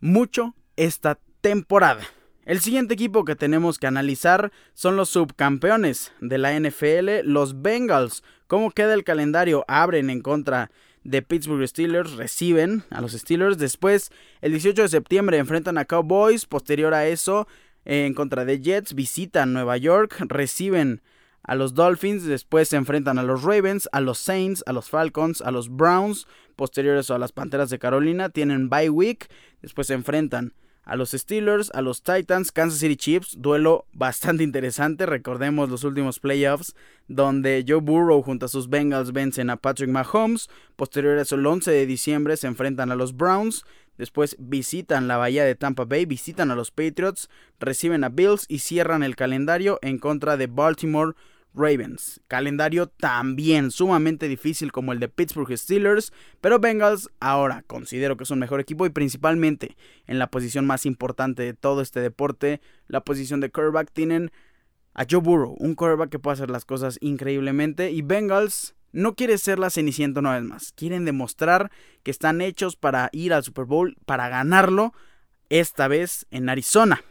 [0.00, 2.02] mucho esta temporada.
[2.44, 8.24] El siguiente equipo que tenemos que analizar son los subcampeones de la NFL, los Bengals.
[8.48, 9.64] ¿Cómo queda el calendario?
[9.68, 10.72] Abren en contra
[11.04, 13.58] de Pittsburgh Steelers, reciben a los Steelers.
[13.58, 16.46] Después, el 18 de septiembre, enfrentan a Cowboys.
[16.46, 17.46] Posterior a eso,
[17.84, 21.00] en contra de Jets, visitan Nueva York, reciben
[21.44, 25.42] a los Dolphins, después se enfrentan a los Ravens, a los Saints, a los Falcons,
[25.42, 26.26] a los Browns,
[26.56, 29.28] posteriores a las Panteras de Carolina, tienen bye week,
[29.60, 35.06] después se enfrentan a los Steelers, a los Titans, Kansas City Chiefs, duelo bastante interesante,
[35.06, 36.74] recordemos los últimos playoffs
[37.08, 41.46] donde Joe Burrow junto a sus Bengals vencen a Patrick Mahomes, posterior a eso el
[41.46, 43.64] 11 de diciembre se enfrentan a los Browns,
[43.98, 47.28] después visitan la bahía de Tampa Bay, visitan a los Patriots,
[47.60, 51.14] reciben a Bills y cierran el calendario en contra de Baltimore
[51.54, 52.20] Ravens.
[52.28, 58.30] Calendario también sumamente difícil como el de Pittsburgh Steelers, pero Bengals ahora considero que es
[58.30, 63.02] un mejor equipo y principalmente en la posición más importante de todo este deporte, la
[63.02, 64.30] posición de quarterback tienen
[64.94, 69.38] a Joe Burrow, un quarterback que puede hacer las cosas increíblemente y Bengals no quiere
[69.38, 71.70] ser la cenicienta una vez más, quieren demostrar
[72.02, 74.92] que están hechos para ir al Super Bowl, para ganarlo,
[75.48, 77.02] esta vez en Arizona.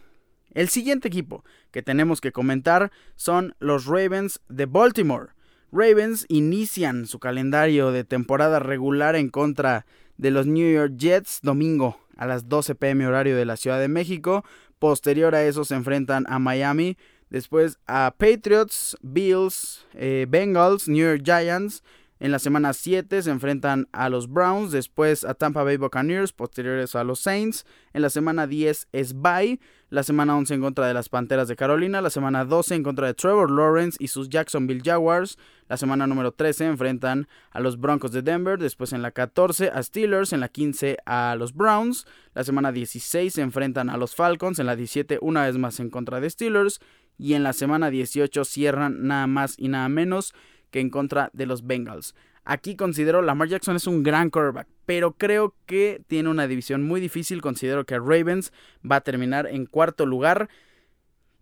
[0.54, 5.30] El siguiente equipo que tenemos que comentar son los Ravens de Baltimore.
[5.72, 9.86] Ravens inician su calendario de temporada regular en contra
[10.18, 13.88] de los New York Jets domingo a las 12 pm horario de la Ciudad de
[13.88, 14.44] México.
[14.80, 16.98] Posterior a eso se enfrentan a Miami,
[17.30, 21.82] después a Patriots, Bills, eh, Bengals, New York Giants
[22.22, 26.94] en la semana 7 se enfrentan a los Browns, después a Tampa Bay Buccaneers, posteriores
[26.94, 27.66] a los Saints.
[27.94, 31.56] En la semana 10 es bye, la semana 11 en contra de las Panteras de
[31.56, 35.40] Carolina, la semana 12 en contra de Trevor Lawrence y sus Jacksonville Jaguars.
[35.68, 39.82] La semana número 13 enfrentan a los Broncos de Denver, después en la 14 a
[39.82, 42.06] Steelers, en la 15 a los Browns.
[42.36, 45.90] La semana 16 se enfrentan a los Falcons, en la 17 una vez más en
[45.90, 46.82] contra de Steelers
[47.18, 50.36] y en la semana 18 cierran nada más y nada menos
[50.72, 52.16] que en contra de los Bengals.
[52.44, 57.00] Aquí considero Lamar Jackson es un gran quarterback, pero creo que tiene una división muy
[57.00, 57.42] difícil.
[57.42, 58.52] Considero que Ravens
[58.90, 60.50] va a terminar en cuarto lugar.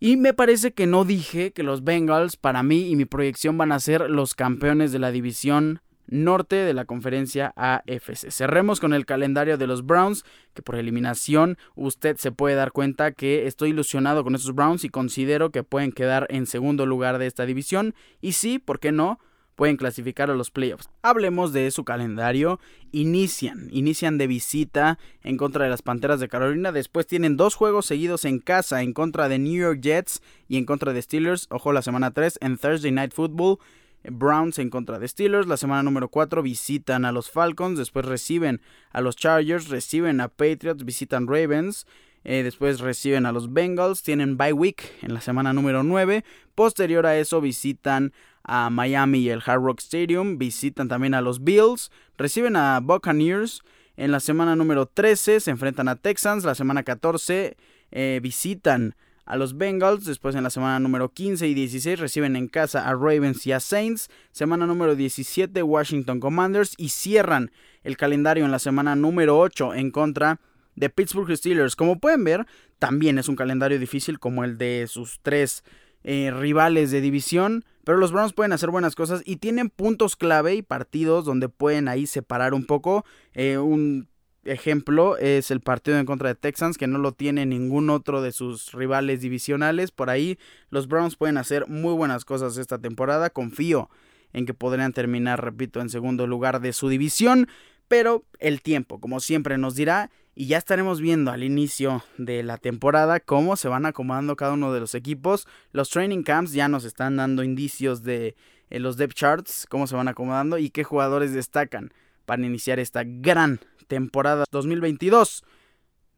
[0.02, 3.72] Y me parece que no dije que los Bengals, para mí y mi proyección, van
[3.72, 8.30] a ser los campeones de la división norte de la conferencia AFC.
[8.32, 13.12] Cerremos con el calendario de los Browns, que por eliminación usted se puede dar cuenta
[13.12, 17.28] que estoy ilusionado con estos Browns y considero que pueden quedar en segundo lugar de
[17.28, 17.96] esta división.
[18.22, 19.20] Y sí, ¿por qué no?
[19.60, 20.90] pueden clasificar a los playoffs.
[21.02, 22.62] Hablemos de su calendario.
[22.94, 26.72] Inician, inician de visita en contra de las Panteras de Carolina.
[26.72, 30.64] Después tienen dos juegos seguidos en casa en contra de New York Jets y en
[30.64, 31.48] contra de Steelers.
[31.50, 33.58] Ojo, la semana 3 en Thursday Night Football.
[34.04, 35.48] Browns en contra de Steelers.
[35.48, 37.78] La semana número 4 visitan a los Falcons.
[37.78, 39.70] Después reciben a los Chargers.
[39.70, 40.86] Reciben a Patriots.
[40.86, 41.86] Visitan Ravens.
[42.24, 44.04] Eh, después reciben a los Bengals.
[44.04, 46.24] Tienen bye week en la semana número 9.
[46.56, 50.38] Posterior a eso visitan a Miami y el Hard Rock Stadium.
[50.38, 51.92] Visitan también a los Bills.
[52.18, 53.62] Reciben a Buccaneers.
[53.96, 56.46] En la semana número 13 se enfrentan a Texans.
[56.46, 57.58] La semana 14
[57.92, 58.96] eh, visitan
[59.30, 60.04] a los Bengals.
[60.04, 63.62] Después en la semana número 15 y 16 reciben en casa a Ravens y a
[63.62, 64.10] Saints.
[64.32, 67.52] Semana número 17 Washington Commanders y cierran
[67.84, 70.42] el calendario en la semana número 8 en contra
[70.76, 71.76] de Pittsburgh Steelers.
[71.76, 72.48] Como pueden ver,
[72.80, 75.64] también es un calendario difícil como el de sus tres
[76.04, 77.64] eh, rivales de división.
[77.84, 81.88] Pero los Browns pueden hacer buenas cosas y tienen puntos clave y partidos donde pueden
[81.88, 83.06] ahí separar un poco.
[83.34, 84.09] Eh, un
[84.44, 88.32] ejemplo es el partido en contra de Texans, que no lo tiene ningún otro de
[88.32, 89.92] sus rivales divisionales.
[89.92, 90.38] Por ahí
[90.70, 93.30] los Browns pueden hacer muy buenas cosas esta temporada.
[93.30, 93.90] Confío
[94.34, 97.48] en que podrían terminar, repito, en segundo lugar de su división.
[97.88, 100.12] Pero el tiempo, como siempre, nos dirá.
[100.36, 104.72] Y ya estaremos viendo al inicio de la temporada cómo se van acomodando cada uno
[104.72, 105.48] de los equipos.
[105.74, 108.36] Los training camps ya nos están dando indicios de
[108.70, 111.92] eh, los depth charts, cómo se van acomodando y qué jugadores destacan
[112.30, 115.44] para iniciar esta gran temporada 2022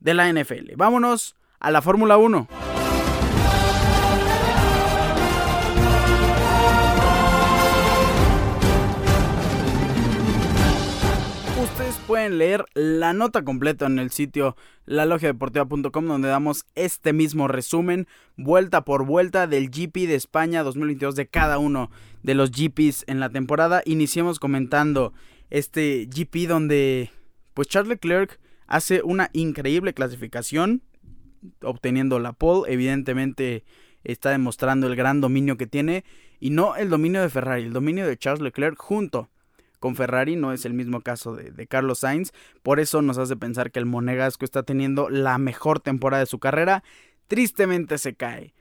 [0.01, 0.75] de la NFL.
[0.75, 2.49] Vámonos a la Fórmula 1.
[11.63, 18.05] Ustedes pueden leer la nota completa en el sitio lalogiadeportiva.com donde damos este mismo resumen
[18.35, 21.89] vuelta por vuelta del GP de España 2022 de cada uno
[22.21, 23.81] de los GPs en la temporada.
[23.85, 25.13] Iniciemos comentando
[25.51, 27.11] este GP donde
[27.53, 30.81] pues Charles Leclerc hace una increíble clasificación,
[31.61, 33.63] obteniendo la pole, evidentemente
[34.03, 36.03] está demostrando el gran dominio que tiene,
[36.39, 39.29] y no el dominio de Ferrari, el dominio de Charles Leclerc junto
[39.79, 42.31] con Ferrari, no es el mismo caso de, de, Carlos Sainz,
[42.63, 46.39] por eso nos hace pensar que el Monegasco está teniendo la mejor temporada de su
[46.39, 46.83] carrera.
[47.27, 48.53] tristemente se cae.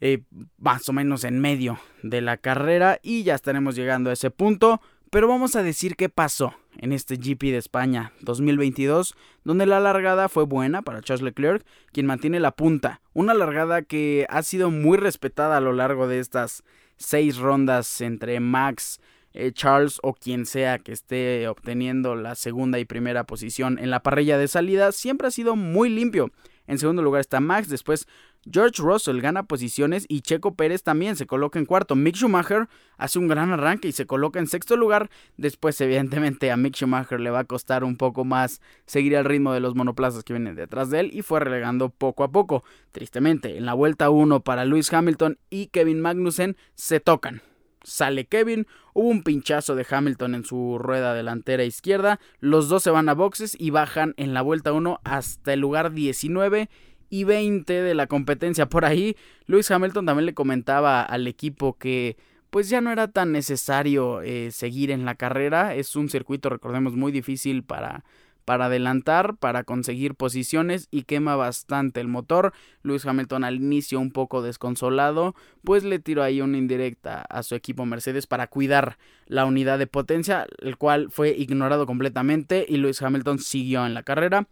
[0.00, 0.22] Eh,
[0.58, 4.80] más o menos en medio de la carrera y ya estaremos llegando a ese punto.
[5.10, 10.28] Pero vamos a decir qué pasó en este GP de España 2022, donde la largada
[10.28, 13.00] fue buena para Charles Leclerc, quien mantiene la punta.
[13.14, 16.62] Una largada que ha sido muy respetada a lo largo de estas
[16.98, 19.00] seis rondas entre Max,
[19.32, 24.02] eh, Charles o quien sea que esté obteniendo la segunda y primera posición en la
[24.02, 24.92] parrilla de salida.
[24.92, 26.30] Siempre ha sido muy limpio.
[26.66, 28.06] En segundo lugar está Max, después
[28.50, 31.96] George Russell gana posiciones y Checo Pérez también se coloca en cuarto.
[31.96, 35.10] Mick Schumacher hace un gran arranque y se coloca en sexto lugar.
[35.36, 39.52] Después, evidentemente, a Mick Schumacher le va a costar un poco más seguir el ritmo
[39.52, 42.64] de los monoplazas que vienen detrás de él y fue relegando poco a poco.
[42.92, 47.42] Tristemente, en la vuelta 1 para Lewis Hamilton y Kevin Magnussen se tocan.
[47.84, 52.90] Sale Kevin, hubo un pinchazo de Hamilton en su rueda delantera izquierda, los dos se
[52.90, 56.68] van a boxes y bajan en la vuelta 1 hasta el lugar 19
[57.10, 58.68] y 20 de la competencia.
[58.68, 59.16] Por ahí,
[59.46, 62.16] Lewis Hamilton también le comentaba al equipo que
[62.50, 65.74] pues ya no era tan necesario eh, seguir en la carrera.
[65.74, 68.04] Es un circuito, recordemos, muy difícil para,
[68.48, 72.54] para adelantar, para conseguir posiciones y quema bastante el motor.
[72.82, 77.54] Lewis Hamilton al inicio un poco desconsolado, pues le tiró ahí una indirecta a su
[77.54, 83.02] equipo Mercedes para cuidar la unidad de potencia, el cual fue ignorado completamente y Lewis
[83.02, 84.48] Hamilton siguió en la carrera.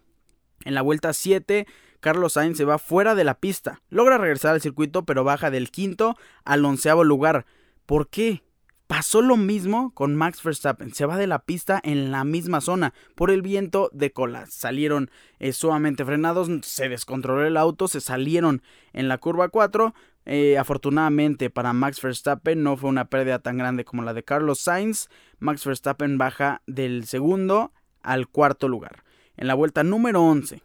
[0.67, 1.67] En la vuelta 7
[2.07, 3.83] Carlos Sainz se va fuera de la pista.
[3.91, 7.47] Logra regresar al circuito, pero baja del quinto al onceavo lugar.
[7.85, 8.45] ¿Por qué?
[8.87, 10.95] Pasó lo mismo con Max Verstappen.
[10.95, 14.47] Se va de la pista en la misma zona por el viento de cola.
[14.47, 19.93] Salieron eh, sumamente frenados, se descontroló el auto, se salieron en la curva 4.
[20.27, 24.61] Eh, afortunadamente para Max Verstappen no fue una pérdida tan grande como la de Carlos
[24.61, 25.09] Sainz.
[25.41, 29.03] Max Verstappen baja del segundo al cuarto lugar.
[29.37, 30.63] En la vuelta número 11,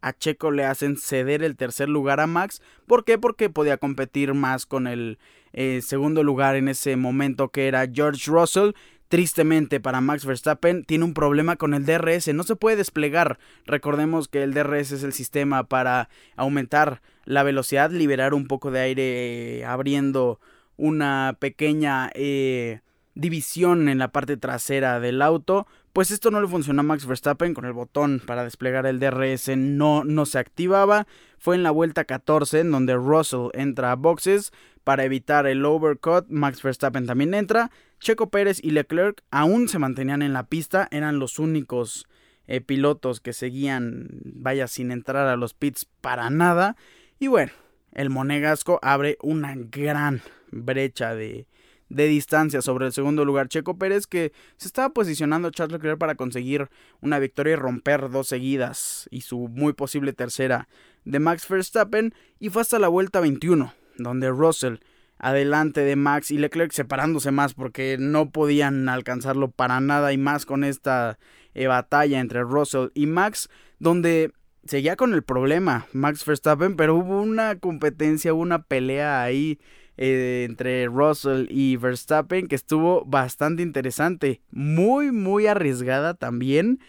[0.00, 2.62] a Checo le hacen ceder el tercer lugar a Max.
[2.86, 3.18] ¿Por qué?
[3.18, 5.18] Porque podía competir más con el
[5.52, 8.72] eh, segundo lugar en ese momento que era George Russell.
[9.08, 13.38] Tristemente para Max Verstappen tiene un problema con el DRS, no se puede desplegar.
[13.64, 18.80] Recordemos que el DRS es el sistema para aumentar la velocidad, liberar un poco de
[18.80, 20.40] aire eh, abriendo
[20.76, 22.80] una pequeña eh,
[23.14, 27.54] división en la parte trasera del auto, pues esto no le funcionó a Max Verstappen
[27.54, 31.06] con el botón para desplegar el DRS no, no se activaba.
[31.38, 34.52] Fue en la vuelta 14 en donde Russell entra a boxes
[34.84, 36.26] para evitar el overcut.
[36.28, 37.70] Max Verstappen también entra.
[37.98, 42.06] Checo Pérez y Leclerc aún se mantenían en la pista, eran los únicos
[42.46, 46.76] eh, pilotos que seguían, vaya, sin entrar a los pits para nada.
[47.18, 47.52] Y bueno,
[47.94, 51.46] el Monegasco abre una gran brecha de,
[51.88, 53.48] de distancia sobre el segundo lugar.
[53.48, 56.68] Checo Pérez que se estaba posicionando Charles Leclerc para conseguir
[57.00, 60.68] una victoria y romper dos seguidas y su muy posible tercera
[61.04, 64.76] de Max Verstappen y fue hasta la vuelta 21 donde Russell
[65.18, 70.44] adelante de Max y Leclerc separándose más porque no podían alcanzarlo para nada y más
[70.44, 71.18] con esta
[71.54, 74.32] eh, batalla entre Russell y Max donde
[74.64, 79.58] seguía con el problema Max Verstappen pero hubo una competencia, una pelea ahí
[79.96, 84.40] eh, entre Russell y Verstappen que estuvo bastante interesante.
[84.50, 86.80] Muy, muy arriesgada también,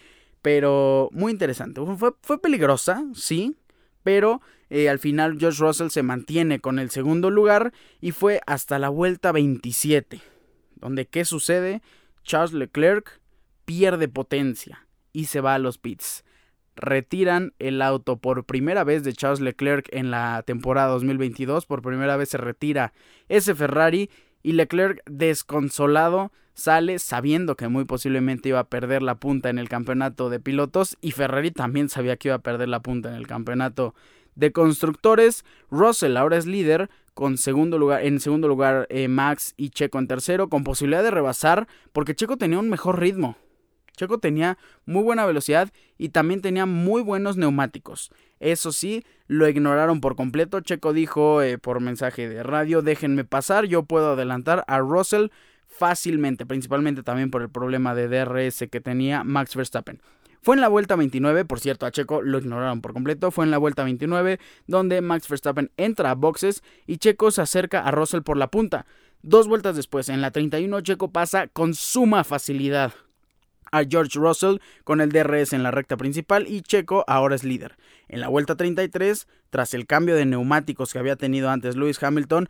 [0.41, 1.81] pero muy interesante.
[1.97, 3.55] Fue, fue peligrosa, sí,
[4.03, 8.79] pero eh, al final George Russell se mantiene con el segundo lugar y fue hasta
[8.79, 10.21] la vuelta 27,
[10.75, 11.81] donde ¿qué sucede?
[12.23, 13.21] Charles Leclerc
[13.65, 16.23] pierde potencia y se va a los pits
[16.77, 21.65] retiran el auto por primera vez de Charles Leclerc en la temporada 2022.
[21.65, 22.93] Por primera vez se retira
[23.27, 24.09] ese Ferrari
[24.43, 29.69] y Leclerc desconsolado sale sabiendo que muy posiblemente iba a perder la punta en el
[29.69, 33.27] campeonato de pilotos y Ferrari también sabía que iba a perder la punta en el
[33.27, 33.93] campeonato
[34.35, 35.45] de constructores.
[35.69, 40.07] Russell ahora es líder con segundo lugar, en segundo lugar eh, Max y Checo en
[40.07, 43.37] tercero con posibilidad de rebasar porque Checo tenía un mejor ritmo.
[43.97, 48.11] Checo tenía muy buena velocidad y también tenía muy buenos neumáticos.
[48.39, 50.61] Eso sí, lo ignoraron por completo.
[50.61, 55.27] Checo dijo eh, por mensaje de radio, déjenme pasar, yo puedo adelantar a Russell
[55.65, 59.99] fácilmente, principalmente también por el problema de DRS que tenía Max Verstappen.
[60.41, 63.31] Fue en la vuelta 29, por cierto, a Checo lo ignoraron por completo.
[63.31, 67.81] Fue en la vuelta 29 donde Max Verstappen entra a boxes y Checo se acerca
[67.81, 68.85] a Russell por la punta.
[69.23, 72.93] Dos vueltas después, en la 31, Checo pasa con suma facilidad
[73.71, 77.77] a George Russell con el DRS en la recta principal y Checo ahora es líder.
[78.07, 82.49] En la vuelta 33, tras el cambio de neumáticos que había tenido antes Lewis Hamilton,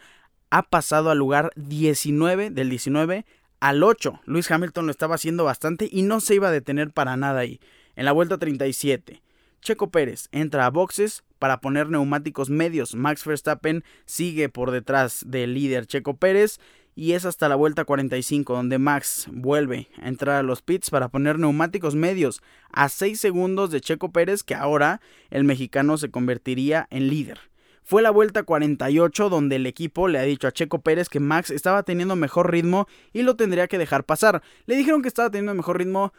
[0.50, 3.26] ha pasado al lugar 19 del 19
[3.60, 4.22] al 8.
[4.26, 7.60] Lewis Hamilton lo estaba haciendo bastante y no se iba a detener para nada ahí.
[7.96, 9.22] En la vuelta 37,
[9.62, 12.96] Checo Pérez entra a boxes para poner neumáticos medios.
[12.96, 16.60] Max Verstappen sigue por detrás del líder Checo Pérez
[16.98, 21.10] y es hasta la vuelta 45 donde Max vuelve a entrar a los pits para
[21.10, 22.42] poner neumáticos medios
[22.72, 27.40] a 6 segundos de Checo Pérez que ahora el mexicano se convertiría en líder.
[27.84, 31.52] Fue la vuelta 48 donde el equipo le ha dicho a Checo Pérez que Max
[31.52, 34.42] estaba teniendo mejor ritmo y lo tendría que dejar pasar.
[34.66, 36.14] Le dijeron que estaba teniendo mejor ritmo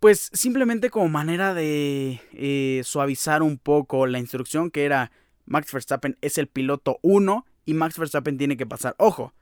[0.00, 5.12] pues simplemente como manera de eh, suavizar un poco la instrucción que era
[5.46, 8.96] Max Verstappen es el piloto 1 y Max Verstappen tiene que pasar.
[8.98, 9.34] Ojo,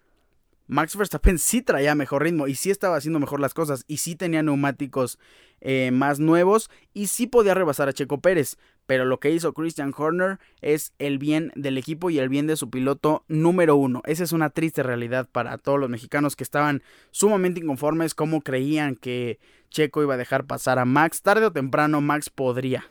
[0.68, 4.14] Max Verstappen sí traía mejor ritmo y sí estaba haciendo mejor las cosas y sí
[4.14, 5.18] tenía neumáticos
[5.60, 8.58] eh, más nuevos y sí podía rebasar a Checo Pérez.
[8.86, 12.56] Pero lo que hizo Christian Horner es el bien del equipo y el bien de
[12.56, 14.02] su piloto número uno.
[14.04, 18.94] Esa es una triste realidad para todos los mexicanos que estaban sumamente inconformes como creían
[18.94, 19.40] que
[19.70, 21.22] Checo iba a dejar pasar a Max.
[21.22, 22.86] Tarde o temprano Max podría,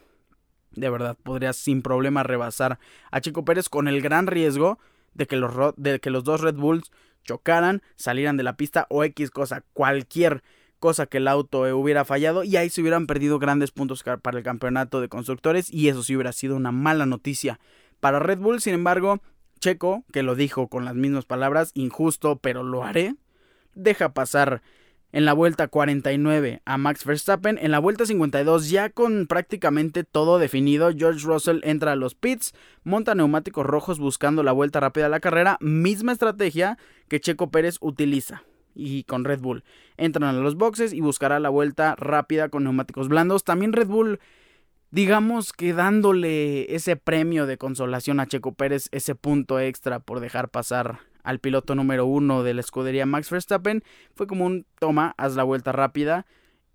[0.72, 2.80] de verdad, podría sin problema rebasar
[3.12, 4.80] a Checo Pérez con el gran riesgo
[5.14, 6.92] de que los, de que los dos Red Bulls
[7.28, 10.42] chocaran, salieran de la pista o X cosa, cualquier
[10.80, 14.44] cosa que el auto hubiera fallado y ahí se hubieran perdido grandes puntos para el
[14.44, 17.60] campeonato de constructores y eso sí hubiera sido una mala noticia
[18.00, 18.62] para Red Bull.
[18.62, 19.22] Sin embargo,
[19.60, 23.16] Checo, que lo dijo con las mismas palabras, injusto, pero lo haré,
[23.74, 24.62] deja pasar
[25.12, 27.58] en la vuelta 49 a Max Verstappen.
[27.62, 32.54] En la vuelta 52, ya con prácticamente todo definido, George Russell entra a los pits,
[32.84, 36.78] monta neumáticos rojos buscando la vuelta rápida a la carrera, misma estrategia
[37.08, 38.44] que Checo Pérez utiliza
[38.76, 39.64] y con Red Bull.
[39.98, 43.44] Entran a los boxes y buscará la vuelta rápida con neumáticos blandos.
[43.44, 44.20] También Red Bull,
[44.92, 50.50] digamos que dándole ese premio de consolación a Checo Pérez, ese punto extra por dejar
[50.50, 53.84] pasar al piloto número uno de la escudería Max Verstappen.
[54.16, 56.26] Fue como un toma, haz la vuelta rápida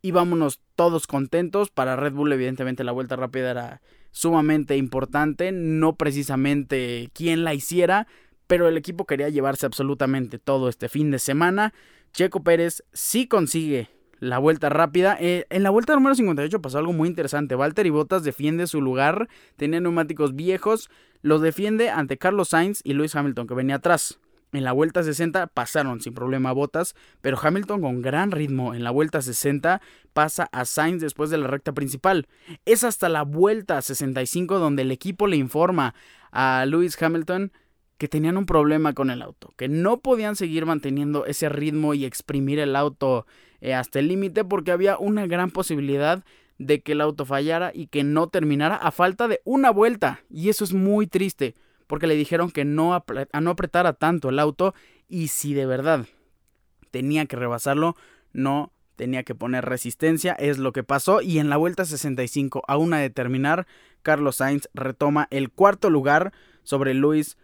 [0.03, 1.71] y vámonos todos contentos.
[1.71, 8.07] Para Red Bull, evidentemente, la vuelta rápida era sumamente importante, no precisamente quién la hiciera,
[8.47, 11.73] pero el equipo quería llevarse absolutamente todo este fin de semana.
[12.13, 13.89] Checo Pérez sí consigue
[14.19, 15.17] la vuelta rápida.
[15.19, 17.55] Eh, en la vuelta número 58 pasó algo muy interesante.
[17.55, 20.91] Valtteri Bottas defiende su lugar, tenía neumáticos viejos,
[21.23, 24.21] los defiende ante Carlos Sainz y Lewis Hamilton que venía atrás.
[24.53, 28.91] En la vuelta 60 pasaron sin problema botas, pero Hamilton con gran ritmo en la
[28.91, 29.81] vuelta 60
[30.13, 32.29] pasa a Sainz después de la recta principal.
[32.67, 35.95] Es hasta la vuelta 65 donde el equipo le informa
[36.33, 37.51] a Lewis Hamilton
[37.97, 42.05] que tenían un problema con el auto, que no podían seguir manteniendo ese ritmo y
[42.05, 43.27] exprimir el auto
[43.63, 46.25] eh, hasta el límite porque había una gran posibilidad
[46.59, 50.21] de que el auto fallara y que no terminara a falta de una vuelta.
[50.29, 51.55] Y eso es muy triste
[51.87, 53.05] porque le dijeron que no,
[53.41, 54.75] no apretara tanto el auto
[55.09, 56.07] y si de verdad
[56.91, 57.97] tenía que rebasarlo,
[58.33, 62.77] no tenía que poner resistencia, es lo que pasó y en la vuelta 65 a
[62.77, 63.67] una de terminar,
[64.03, 67.37] Carlos Sainz retoma el cuarto lugar sobre Lewis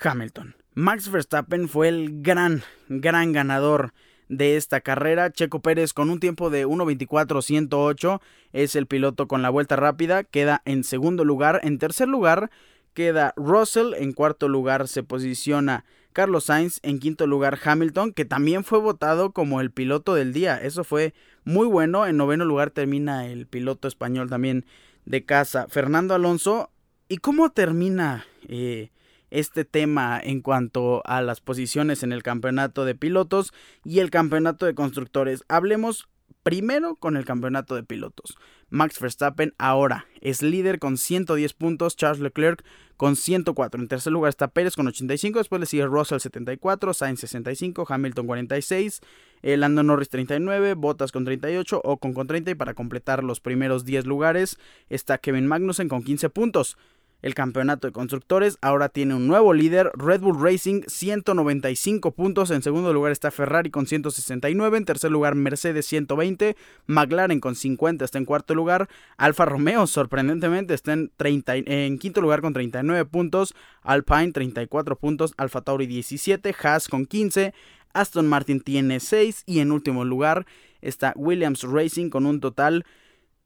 [0.00, 0.56] Hamilton.
[0.74, 3.92] Max Verstappen fue el gran, gran ganador
[4.28, 5.32] de esta carrera.
[5.32, 8.20] Checo Pérez con un tiempo de 1.24.108
[8.52, 11.60] es el piloto con la vuelta rápida, queda en segundo lugar.
[11.64, 12.50] En tercer lugar
[12.98, 18.64] queda Russell, en cuarto lugar se posiciona Carlos Sainz, en quinto lugar Hamilton, que también
[18.64, 20.56] fue votado como el piloto del día.
[20.60, 22.08] Eso fue muy bueno.
[22.08, 24.66] En noveno lugar termina el piloto español también
[25.04, 26.72] de casa, Fernando Alonso.
[27.08, 28.90] ¿Y cómo termina eh,
[29.30, 33.52] este tema en cuanto a las posiciones en el campeonato de pilotos
[33.84, 35.44] y el campeonato de constructores?
[35.46, 36.08] Hablemos
[36.42, 38.36] primero con el campeonato de pilotos.
[38.70, 42.64] Max Verstappen ahora es líder con 110 puntos, Charles Leclerc
[42.96, 43.80] con 104.
[43.80, 48.26] En tercer lugar está Pérez con 85, después le sigue Russell 74, Sainz 65, Hamilton
[48.26, 49.00] 46,
[49.42, 53.84] eh, Lando Norris 39, Bottas con 38, Ocon con 30 y para completar los primeros
[53.84, 54.58] 10 lugares
[54.88, 56.76] está Kevin Magnussen con 15 puntos
[57.22, 58.58] el campeonato de constructores.
[58.60, 62.50] Ahora tiene un nuevo líder, Red Bull Racing, 195 puntos.
[62.50, 64.78] En segundo lugar está Ferrari con 169.
[64.78, 66.56] En tercer lugar Mercedes 120.
[66.86, 68.88] McLaren con 50 está en cuarto lugar.
[69.16, 73.54] Alfa Romeo sorprendentemente está en, 30, en quinto lugar con 39 puntos.
[73.82, 75.34] Alpine 34 puntos.
[75.36, 76.54] Alfa Tauri 17.
[76.62, 77.52] Haas con 15.
[77.94, 79.42] Aston Martin tiene 6.
[79.46, 80.46] Y en último lugar
[80.80, 82.84] está Williams Racing con un total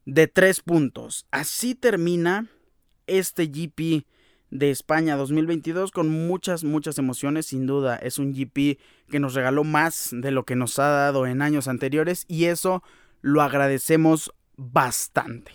[0.05, 1.25] de 3 puntos.
[1.31, 2.49] Así termina
[3.07, 4.05] este GP
[4.49, 7.47] de España 2022 con muchas, muchas emociones.
[7.47, 8.79] Sin duda, es un GP
[9.09, 12.83] que nos regaló más de lo que nos ha dado en años anteriores y eso
[13.21, 15.51] lo agradecemos bastante.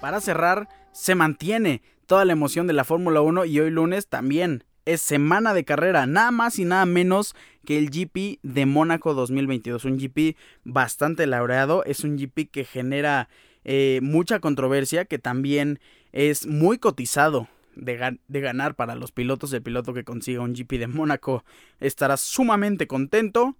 [0.00, 4.64] Para cerrar, se mantiene toda la emoción de la Fórmula 1 y hoy lunes también
[4.84, 9.84] es semana de carrera, nada más y nada menos que el GP de Mónaco 2022.
[9.86, 13.28] Un GP bastante laureado, es un GP que genera
[13.64, 15.80] eh, mucha controversia, que también
[16.12, 19.52] es muy cotizado de, ganar para los pilotos.
[19.52, 21.44] El piloto que consiga un GP de Mónaco
[21.80, 23.56] estará sumamente contento.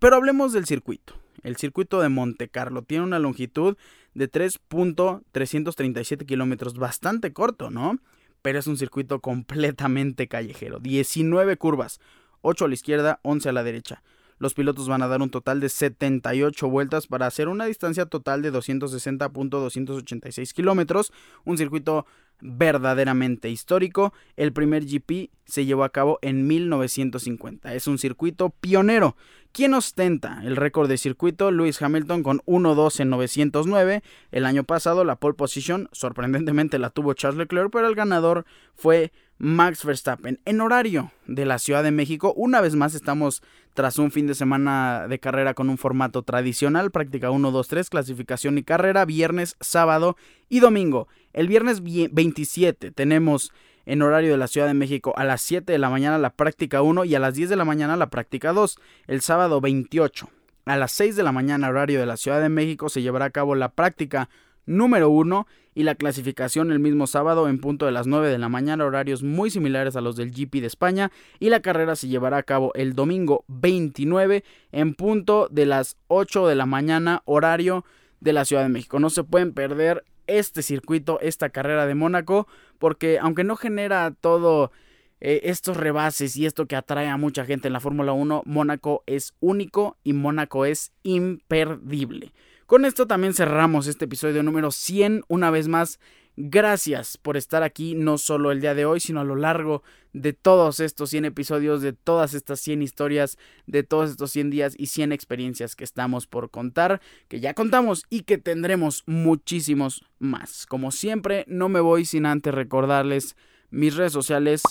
[0.00, 1.14] Pero hablemos del circuito.
[1.42, 3.76] El circuito de Monte Carlo tiene una longitud
[4.14, 7.98] de 3.337 kilómetros, bastante corto, ¿no?
[8.42, 10.80] Pero es un circuito completamente callejero.
[10.80, 12.00] 19 curvas,
[12.42, 14.02] 8 a la izquierda, 11 a la derecha.
[14.42, 18.42] Los pilotos van a dar un total de 78 vueltas para hacer una distancia total
[18.42, 21.12] de 260.286 kilómetros.
[21.44, 22.06] Un circuito
[22.42, 24.12] verdaderamente histórico.
[24.36, 27.72] El primer GP se llevó a cabo en 1950.
[27.74, 29.16] Es un circuito pionero.
[29.52, 31.50] ¿Quién ostenta el récord de circuito?
[31.50, 34.02] Lewis Hamilton con 1.12 en 909.
[34.30, 39.12] El año pasado la pole position sorprendentemente la tuvo Charles Leclerc, pero el ganador fue
[39.38, 40.40] Max Verstappen.
[40.44, 43.42] En horario de la Ciudad de México, una vez más estamos
[43.74, 47.90] tras un fin de semana de carrera con un formato tradicional, práctica 1, 2, 3,
[47.90, 50.16] clasificación y carrera, viernes, sábado
[50.52, 51.08] y domingo.
[51.32, 53.52] El viernes 27 tenemos
[53.86, 56.82] en horario de la Ciudad de México a las 7 de la mañana la práctica
[56.82, 58.78] 1 y a las 10 de la mañana la práctica 2.
[59.06, 60.28] El sábado 28
[60.66, 63.30] a las 6 de la mañana horario de la Ciudad de México se llevará a
[63.30, 64.28] cabo la práctica
[64.66, 68.50] número 1 y la clasificación el mismo sábado en punto de las 9 de la
[68.50, 72.36] mañana, horarios muy similares a los del GP de España y la carrera se llevará
[72.36, 77.86] a cabo el domingo 29 en punto de las 8 de la mañana, horario
[78.20, 79.00] de la Ciudad de México.
[79.00, 82.46] No se pueden perder este circuito, esta carrera de Mónaco,
[82.78, 84.72] porque aunque no genera todo
[85.20, 89.04] eh, estos rebases y esto que atrae a mucha gente en la Fórmula 1, Mónaco
[89.06, 92.32] es único y Mónaco es imperdible.
[92.66, 95.24] Con esto también cerramos este episodio número 100.
[95.28, 96.00] Una vez más,
[96.36, 100.32] gracias por estar aquí, no solo el día de hoy, sino a lo largo de
[100.32, 104.86] todos estos 100 episodios, de todas estas 100 historias, de todos estos 100 días y
[104.86, 110.66] 100 experiencias que estamos por contar, que ya contamos y que tendremos muchísimos más.
[110.66, 113.36] Como siempre, no me voy sin antes recordarles
[113.70, 114.62] mis redes sociales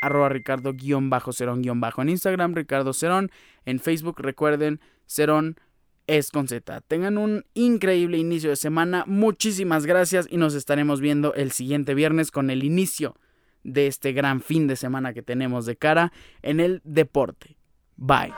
[0.00, 3.30] arroba ricardo-cerón-en Instagram, Ricardo Cerón,
[3.66, 5.56] en Facebook recuerden Cerón
[6.10, 6.80] es con Z.
[6.82, 9.04] Tengan un increíble inicio de semana.
[9.06, 13.16] Muchísimas gracias y nos estaremos viendo el siguiente viernes con el inicio
[13.62, 17.56] de este gran fin de semana que tenemos de cara en el deporte.
[17.96, 18.32] Bye.